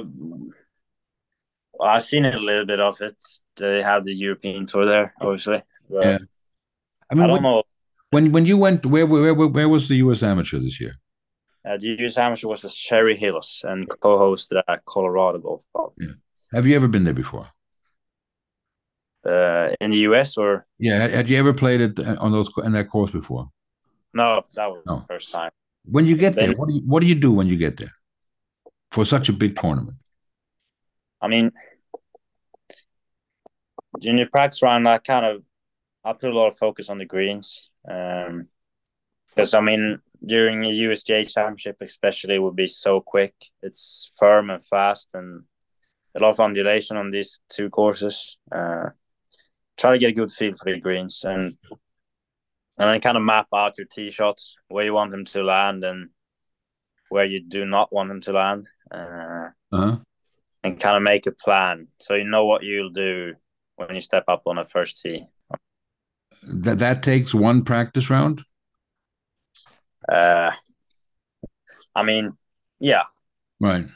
I've 1.81 2.03
seen 2.03 2.25
a 2.25 2.39
little 2.39 2.67
bit 2.67 2.81
of 2.81 3.01
it. 3.01 3.17
They 3.57 3.83
have 3.83 4.05
the 4.05 4.15
European 4.15 4.67
tour 4.67 4.87
there, 4.87 5.15
obviously. 5.21 5.63
yeah. 5.89 6.19
I 7.11 7.15
mean, 7.15 7.25
I 7.25 7.27
don't 7.27 7.31
when, 7.31 7.43
know. 7.43 7.63
When 8.11 8.33
when 8.33 8.47
you 8.47 8.57
went, 8.57 8.87
where 8.87 9.07
where 9.07 9.35
where, 9.35 9.49
where 9.49 9.69
was 9.69 9.89
the 9.89 9.97
U.S. 9.97 10.23
Amateur 10.23 10.59
this 10.59 10.81
year? 10.81 10.95
Uh, 11.65 11.77
the 11.77 11.89
U.S. 12.01 12.17
Amateur 12.17 12.49
was 12.49 12.63
the 12.63 12.71
Cherry 12.71 13.17
Hills 13.17 13.63
and 13.69 13.89
co-hosted 14.01 14.63
at 14.67 14.85
Colorado 14.87 15.39
Golf 15.39 15.65
Club. 15.75 15.93
Yeah. 15.99 16.09
Have 16.53 16.67
you 16.67 16.75
ever 16.75 16.89
been 16.89 17.05
there 17.05 17.15
before? 17.15 17.49
Uh, 19.25 19.69
in 19.81 19.91
the 19.91 19.99
US 19.99 20.39
or? 20.39 20.67
Yeah, 20.79 21.07
had 21.07 21.29
you 21.29 21.37
ever 21.39 21.53
played 21.53 21.81
it 21.83 22.01
on 22.01 22.33
those 22.33 22.49
in 22.65 22.73
that 22.73 22.89
course 22.89 23.11
before? 23.11 23.51
No, 24.15 24.43
that 24.55 24.71
was 24.71 24.83
no. 24.87 24.97
the 24.97 25.03
first 25.03 25.31
time. 25.31 25.51
When 25.85 26.07
you 26.07 26.17
get 26.17 26.35
then, 26.35 26.51
there, 26.51 26.57
what 26.57 26.69
do 26.69 26.75
you 26.75 26.81
what 26.87 27.01
do 27.01 27.07
you 27.07 27.15
do 27.15 27.31
when 27.31 27.47
you 27.47 27.57
get 27.57 27.77
there 27.77 27.93
for 28.91 29.05
such 29.05 29.29
a 29.29 29.33
big 29.33 29.57
tournament? 29.57 29.97
I 31.21 31.29
mean, 31.29 31.53
junior 34.01 34.27
practice 34.27 34.63
round, 34.63 34.89
I 34.89 34.99
kind 34.99 35.27
of 35.27 35.43
I 36.05 36.15
put 36.15 36.31
a 36.31 36.37
lot 36.37 36.49
of 36.49 36.57
focus 36.57 36.89
on 36.89 36.99
the 36.99 37.05
greens, 37.05 37.69
um, 37.89 38.49
because 39.29 39.55
I 39.55 39.61
mean 39.61 40.01
during 40.25 40.61
the 40.61 40.69
USGA 40.69 41.33
championship, 41.33 41.77
especially, 41.81 42.39
would 42.39 42.57
be 42.57 42.67
so 42.67 43.01
quick. 43.01 43.35
It's 43.63 44.11
firm 44.19 44.51
and 44.51 44.65
fast, 44.65 45.15
and 45.15 45.45
a 46.15 46.23
lot 46.23 46.31
of 46.31 46.41
undulation 46.41 46.97
on 46.97 47.11
these 47.11 47.41
two 47.49 47.71
courses. 47.71 48.39
Uh, 48.51 48.91
try 49.77 49.93
to 49.93 49.99
get 49.99 50.11
a 50.11 50.15
good 50.15 50.31
feel 50.31 50.55
for 50.55 50.71
the 50.73 50.81
greens 50.81 51.25
and 51.25 51.57
and 52.79 52.89
then 52.89 53.01
kind 53.01 53.17
of 53.17 53.23
map 53.23 53.47
out 53.55 53.77
your 53.79 53.87
tee 53.87 54.11
shots 54.11 54.57
where 54.69 54.85
you 54.85 54.95
want 54.95 55.11
them 55.11 55.25
to 55.25 55.43
land 55.43 55.85
and 55.85 56.09
where 57.11 57.27
you 57.27 57.43
do 57.43 57.67
not 57.67 57.93
want 57.93 58.09
them 58.09 58.21
to 58.23 58.33
land, 58.33 58.67
uh, 58.91 59.49
uh-huh. 59.73 59.99
and 60.63 60.81
kind 60.81 60.97
of 60.97 61.03
make 61.03 61.27
a 61.27 61.33
plan 61.33 61.89
so 62.01 62.15
you 62.15 62.25
know 62.25 62.47
what 62.47 62.63
you'll 62.63 62.91
do 62.91 63.35
when 63.77 63.95
you 63.95 64.01
step 64.01 64.25
up 64.29 64.43
on 64.47 64.59
a 64.59 64.65
first 64.65 65.01
tee. 65.01 65.25
That 66.43 66.79
that 66.79 67.03
takes 67.03 67.35
one 67.35 67.65
practice 67.65 68.09
round. 68.09 68.43
Uh, 70.09 70.53
I 71.95 72.03
mean, 72.03 72.33
yeah. 72.79 73.05
Right. 73.61 73.87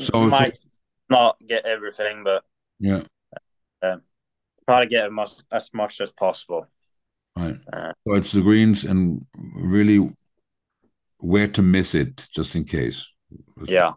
So 0.00 0.24
you 0.24 0.30
might 0.30 0.52
so, 0.52 0.80
not 1.10 1.36
get 1.46 1.66
everything, 1.66 2.24
but 2.24 2.44
yeah, 2.80 3.02
uh, 3.82 3.96
try 4.68 4.80
to 4.80 4.86
get 4.86 5.06
as 5.06 5.12
much 5.12 5.32
as 5.52 5.70
much 5.72 6.00
as 6.00 6.10
possible. 6.10 6.66
Right. 7.36 7.58
Uh, 7.72 7.92
so 8.06 8.14
it's 8.14 8.32
the 8.32 8.40
greens 8.40 8.84
and 8.84 9.24
really 9.36 10.10
where 11.18 11.48
to 11.48 11.62
miss 11.62 11.94
it 11.94 12.26
just 12.34 12.54
in 12.54 12.64
case. 12.64 13.06
It's, 13.60 13.70
yeah. 13.70 13.92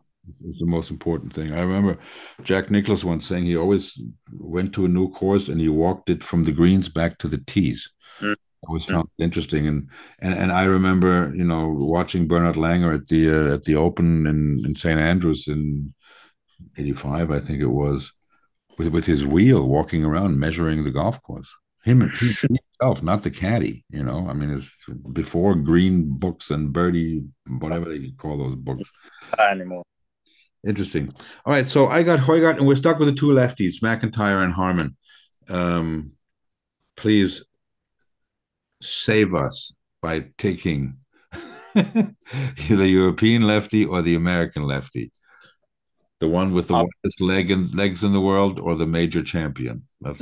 It's 0.45 0.60
the 0.60 0.65
most 0.65 0.91
important 0.91 1.34
thing. 1.34 1.54
I 1.54 1.62
remember 1.62 1.97
Jack 2.43 2.69
Nicklaus 2.69 3.04
once 3.04 3.26
saying 3.26 3.45
he 3.45 3.56
always 3.56 4.00
went 4.39 4.73
to 4.73 4.86
a 4.86 4.90
new 4.90 5.10
course 5.12 5.48
and 5.48 5.60
he 5.60 5.69
walked 5.69 6.10
it 6.10 6.23
from 6.23 6.44
the 6.44 6.52
greens 6.52 6.90
back 6.90 7.17
to 7.19 7.27
the 7.27 7.38
tees. 7.48 7.90
Mm. 8.19 8.33
I 8.33 8.67
always 8.67 8.85
found 8.85 9.06
mm. 9.06 9.23
interesting, 9.23 9.67
and, 9.67 9.90
and 10.19 10.33
and 10.33 10.52
I 10.52 10.63
remember 10.63 11.31
you 11.35 11.44
know 11.44 11.69
watching 11.69 12.27
Bernard 12.27 12.56
Langer 12.56 12.94
at 12.94 13.08
the 13.08 13.29
uh, 13.29 13.54
at 13.54 13.63
the 13.63 13.75
Open 13.75 14.25
in, 14.27 14.65
in 14.65 14.75
St 14.75 15.00
Andrews 15.00 15.48
in 15.48 15.94
'85, 16.77 17.31
I 17.31 17.40
think 17.40 17.62
it 17.62 17.67
was, 17.67 18.12
with 18.77 18.90
with 18.90 19.06
his 19.06 19.25
wheel 19.25 19.67
walking 19.67 20.04
around 20.04 20.40
measuring 20.40 20.83
the 20.83 20.92
golf 20.92 21.21
course. 21.21 21.50
Him, 21.83 22.10
not 22.82 23.23
the 23.23 23.32
caddy. 23.32 23.86
You 23.90 24.04
know, 24.04 24.28
I 24.30 24.34
mean, 24.34 24.50
it's 24.50 24.75
before 25.13 25.56
green 25.56 26.17
books 26.17 26.52
and 26.52 26.71
birdie, 26.71 27.23
whatever 27.60 27.86
they 27.86 28.12
call 28.17 28.38
those 28.38 28.56
books. 28.56 28.90
Anymore. 29.40 29.84
Interesting. 30.65 31.13
All 31.46 31.54
right, 31.54 31.67
so 31.67 31.88
I 31.88 32.04
got 32.04 32.19
Højgaard, 32.19 32.58
and 32.58 32.67
we're 32.67 32.75
stuck 32.75 33.00
with 33.00 33.08
the 33.08 33.15
two 33.15 33.28
lefties, 33.28 33.82
McIntyre 33.82 34.44
and 34.44 34.54
Harman. 34.54 34.98
Um, 35.50 36.13
please 36.96 37.44
save 38.82 39.34
us 39.34 39.75
by 40.02 40.25
taking 40.38 40.98
the 41.73 42.15
European 42.69 43.44
lefty 43.44 43.86
or 43.86 44.02
the 44.02 44.15
American 44.15 44.63
lefty? 44.63 45.12
The 46.19 46.28
one 46.28 46.54
with 46.54 46.67
the 46.67 46.75
um, 46.75 46.88
widest 47.04 47.21
leg 47.21 47.52
and 47.52 47.73
legs 47.75 48.04
in 48.04 48.12
the 48.12 48.21
world, 48.21 48.60
or 48.60 48.75
the 48.75 48.88
major 48.88 49.21
champion? 49.21 49.88
That's 50.02 50.21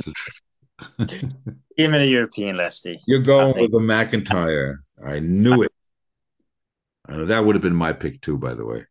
me 1.78 1.98
a 1.98 2.04
European 2.04 2.56
lefty. 2.56 3.00
You're 3.06 3.20
going 3.20 3.60
with 3.60 3.72
the 3.72 3.78
McIntyre. 3.78 4.78
I 5.04 5.20
knew 5.20 5.62
it. 5.62 5.72
I 7.08 7.16
that 7.24 7.44
would 7.44 7.54
have 7.54 7.62
been 7.62 7.76
my 7.76 7.92
pick 7.92 8.20
too, 8.20 8.38
by 8.38 8.54
the 8.54 8.64
way. 8.64 8.84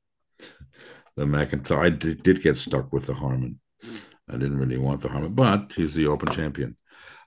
The 1.15 1.25
McIntyre. 1.25 1.79
I 1.79 1.89
did, 1.89 2.23
did 2.23 2.41
get 2.41 2.57
stuck 2.57 2.93
with 2.93 3.05
the 3.05 3.13
Harman. 3.13 3.59
I 4.29 4.33
didn't 4.33 4.57
really 4.57 4.77
want 4.77 5.01
the 5.01 5.09
Harman, 5.09 5.33
but 5.33 5.73
he's 5.75 5.93
the 5.93 6.07
Open 6.07 6.33
champion. 6.33 6.75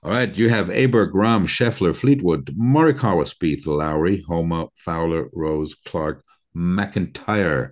All 0.01 0.11
right, 0.11 0.33
you 0.33 0.47
have 0.47 0.69
Aberg, 0.69 1.11
Rahm, 1.11 1.43
Scheffler, 1.45 1.93
Fleetwood, 1.93 2.45
Morikawa, 2.57 3.25
Spieth, 3.25 3.67
Lowry, 3.67 4.23
Homa, 4.27 4.67
Fowler, 4.75 5.27
Rose, 5.33 5.75
Clark, 5.85 6.23
McIntyre. 6.55 7.71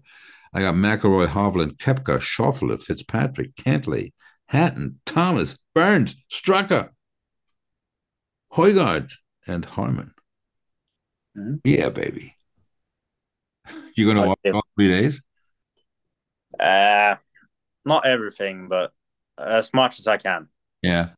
I 0.53 0.61
got 0.61 0.75
McIlroy, 0.75 1.27
Hovland, 1.27 1.77
Koepka, 1.77 2.19
Schauffele, 2.19 2.81
Fitzpatrick, 2.81 3.55
Cantlay, 3.55 4.11
Hatton, 4.47 4.99
Thomas, 5.05 5.57
Burns, 5.73 6.15
Straka, 6.29 6.89
Højgaard, 8.57 9.11
and 9.45 9.63
Harman. 9.63 10.11
Mm-hmm. 11.37 11.57
Yeah, 11.63 11.89
baby. 11.89 12.35
You're 13.93 14.11
gonna 14.11 14.27
watch 14.27 14.39
all 14.51 14.65
three 14.75 14.87
days? 14.89 15.21
Uh, 16.59 17.15
not 17.85 18.07
everything, 18.07 18.67
but 18.67 18.91
as 19.37 19.73
much 19.73 19.99
as 19.99 20.07
I 20.07 20.17
can. 20.17 20.47
Yeah. 20.81 21.09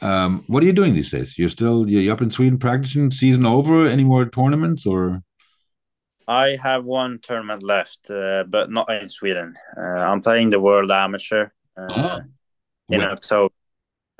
Um, 0.00 0.42
what 0.48 0.62
are 0.64 0.66
you 0.66 0.72
doing 0.72 0.94
these 0.94 1.10
days? 1.10 1.38
You're 1.38 1.48
still 1.48 1.88
you're 1.88 2.12
up 2.12 2.20
in 2.20 2.30
Sweden 2.30 2.58
practicing? 2.58 3.12
Season 3.12 3.46
over? 3.46 3.86
Any 3.86 4.02
more 4.02 4.28
tournaments 4.28 4.84
or? 4.84 5.22
I 6.26 6.56
have 6.60 6.84
one 6.84 7.20
tournament 7.22 7.62
left, 7.62 8.10
uh, 8.10 8.42
but 8.48 8.72
not 8.72 8.90
in 8.90 9.08
Sweden. 9.08 9.54
Uh, 9.76 10.02
I'm 10.10 10.20
playing 10.20 10.50
the 10.50 10.60
World 10.60 10.90
Amateur 10.90 11.50
uh, 11.76 11.86
oh. 11.88 12.20
in? 12.88 13.02
October 13.02 13.54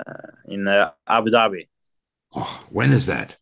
uh, 0.07 0.31
in 0.47 0.69
uh, 0.69 0.93
Abu 1.09 1.31
Dhabi. 1.31 1.67
Oh, 2.35 2.65
when 2.71 2.93
is 2.93 3.07
that? 3.07 3.37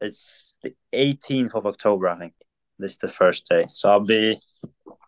It's 0.00 0.58
the 0.62 0.74
18th 0.92 1.54
of 1.54 1.66
October, 1.66 2.08
I 2.08 2.18
think. 2.18 2.34
This 2.78 2.92
is 2.92 2.98
the 2.98 3.08
first 3.08 3.48
day, 3.48 3.64
so 3.70 3.90
I'll 3.90 4.00
be 4.00 4.36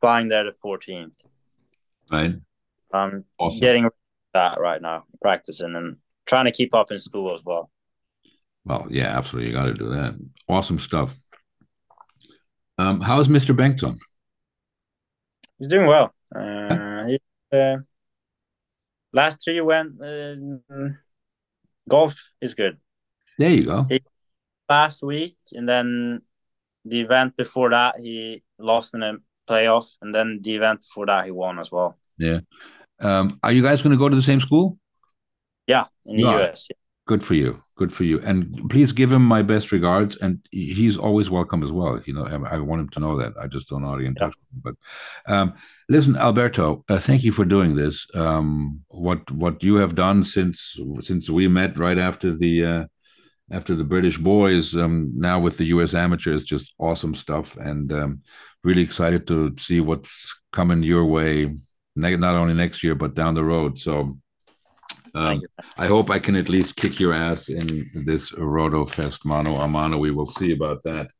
flying 0.00 0.28
there 0.28 0.44
the 0.44 0.54
14th. 0.64 1.28
Right. 2.10 2.34
I'm 2.92 3.24
awesome. 3.38 3.60
getting 3.60 3.88
that 4.32 4.58
right 4.58 4.80
now, 4.80 5.04
practicing 5.20 5.76
and 5.76 5.96
trying 6.24 6.46
to 6.46 6.50
keep 6.50 6.74
up 6.74 6.90
in 6.90 6.98
school 6.98 7.34
as 7.34 7.44
well. 7.44 7.70
Well, 8.64 8.86
yeah, 8.90 9.16
absolutely. 9.16 9.50
You 9.50 9.56
got 9.56 9.66
to 9.66 9.74
do 9.74 9.90
that. 9.90 10.14
Awesome 10.48 10.78
stuff. 10.78 11.14
Um, 12.78 13.00
how's 13.00 13.28
Mr. 13.28 13.56
Bengtsson? 13.56 13.98
He's 15.58 15.68
doing 15.68 15.86
well. 15.86 16.14
Uh, 16.34 17.06
he, 17.06 17.18
uh, 17.52 17.78
last 19.12 19.42
three 19.44 19.60
went 19.60 20.00
uh, 20.00 20.36
golf 21.88 22.14
is 22.40 22.54
good. 22.54 22.78
There 23.38 23.50
you 23.50 23.64
go. 23.64 23.86
He, 23.88 24.00
last 24.68 25.02
week, 25.02 25.36
and 25.52 25.68
then 25.68 26.22
the 26.84 27.00
event 27.00 27.36
before 27.36 27.70
that, 27.70 27.98
he 27.98 28.42
lost 28.58 28.94
in 28.94 29.02
a 29.02 29.14
playoff, 29.48 29.86
and 30.02 30.14
then 30.14 30.40
the 30.42 30.54
event 30.54 30.80
before 30.80 31.06
that, 31.06 31.24
he 31.24 31.30
won 31.30 31.58
as 31.58 31.72
well. 31.72 31.98
Yeah. 32.18 32.40
Um, 33.00 33.38
are 33.42 33.52
you 33.52 33.62
guys 33.62 33.82
going 33.82 33.92
to 33.92 33.98
go 33.98 34.08
to 34.08 34.16
the 34.16 34.22
same 34.22 34.40
school? 34.40 34.78
Yeah, 35.66 35.86
in 36.06 36.16
the 36.16 36.28
US. 36.36 36.68
Good 37.08 37.24
for 37.24 37.32
you. 37.32 37.62
Good 37.76 37.90
for 37.90 38.04
you. 38.04 38.20
And 38.20 38.68
please 38.68 38.92
give 38.92 39.10
him 39.10 39.24
my 39.24 39.40
best 39.40 39.72
regards. 39.72 40.16
And 40.16 40.46
he's 40.50 40.98
always 40.98 41.30
welcome 41.30 41.62
as 41.62 41.72
well. 41.72 41.98
You 42.04 42.12
know, 42.12 42.26
I, 42.26 42.58
want 42.58 42.82
him 42.82 42.90
to 42.90 43.00
know 43.00 43.16
that. 43.16 43.32
I 43.40 43.46
just 43.46 43.66
don't 43.66 43.80
know 43.80 43.88
how 43.88 43.94
to 43.94 44.02
get 44.02 44.08
in 44.08 44.14
touch 44.14 44.34
with 44.36 44.48
him. 44.52 44.60
But 45.26 45.32
um, 45.32 45.54
listen, 45.88 46.16
Alberto, 46.16 46.84
uh, 46.90 46.98
thank 46.98 47.24
you 47.24 47.32
for 47.32 47.46
doing 47.46 47.74
this. 47.74 48.06
Um, 48.14 48.82
what 48.88 49.30
what 49.30 49.62
you 49.62 49.76
have 49.76 49.94
done 49.94 50.22
since 50.22 50.78
since 51.00 51.30
we 51.30 51.48
met 51.48 51.78
right 51.78 51.96
after 51.96 52.36
the 52.36 52.64
uh, 52.64 52.84
after 53.50 53.74
the 53.74 53.84
British 53.84 54.18
boys, 54.18 54.74
um, 54.74 55.10
now 55.14 55.40
with 55.40 55.56
the 55.56 55.64
U.S. 55.76 55.94
amateurs, 55.94 56.44
just 56.44 56.74
awesome 56.78 57.14
stuff, 57.14 57.56
and 57.56 57.90
um, 57.90 58.20
really 58.64 58.82
excited 58.82 59.26
to 59.28 59.56
see 59.56 59.80
what's 59.80 60.34
coming 60.52 60.82
your 60.82 61.06
way 61.06 61.54
not 61.96 62.36
only 62.36 62.54
next 62.54 62.84
year 62.84 62.94
but 62.94 63.14
down 63.14 63.34
the 63.34 63.42
road. 63.42 63.78
So 63.78 64.18
um, 65.14 65.42
I 65.76 65.86
hope 65.86 66.10
I 66.10 66.18
can 66.18 66.36
at 66.36 66.48
least 66.48 66.76
kick 66.76 66.98
your 67.00 67.12
ass 67.12 67.48
in 67.48 67.84
this 67.94 68.32
Roto 68.32 68.86
Fest 68.86 69.24
mano 69.24 69.56
a 69.56 69.68
mano. 69.68 69.98
We 69.98 70.10
will 70.10 70.26
see 70.26 70.52
about 70.52 70.82
that. 70.84 71.10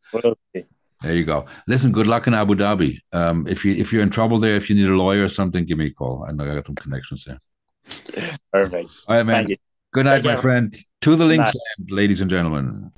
There 1.01 1.15
you 1.15 1.25
go. 1.25 1.47
Listen, 1.69 1.93
good 1.93 2.09
luck 2.09 2.27
in 2.27 2.35
Abu 2.35 2.57
Dhabi. 2.57 2.99
Um, 3.13 3.47
if 3.47 3.65
you 3.65 3.75
if 3.75 3.93
you're 3.93 4.03
in 4.03 4.11
trouble 4.11 4.41
there, 4.41 4.57
if 4.57 4.69
you 4.69 4.75
need 4.75 4.89
a 4.89 4.97
lawyer 4.97 5.25
or 5.25 5.29
something, 5.29 5.65
give 5.65 5.79
me 5.79 5.87
a 5.87 5.91
call. 5.93 6.25
I 6.29 6.33
know 6.33 6.51
I 6.51 6.55
got 6.57 6.67
some 6.67 6.75
connections 6.75 7.25
there. 7.25 7.39
Perfect. 8.53 8.91
All 9.09 9.17
right, 9.17 9.23
man. 9.25 9.47
Good 9.93 10.05
night, 10.07 10.25
my 10.25 10.37
friend. 10.37 10.77
To 11.03 11.17
the 11.17 11.25
links, 11.25 11.53
ladies 11.89 12.21
and 12.21 12.29
gentlemen. 12.29 12.91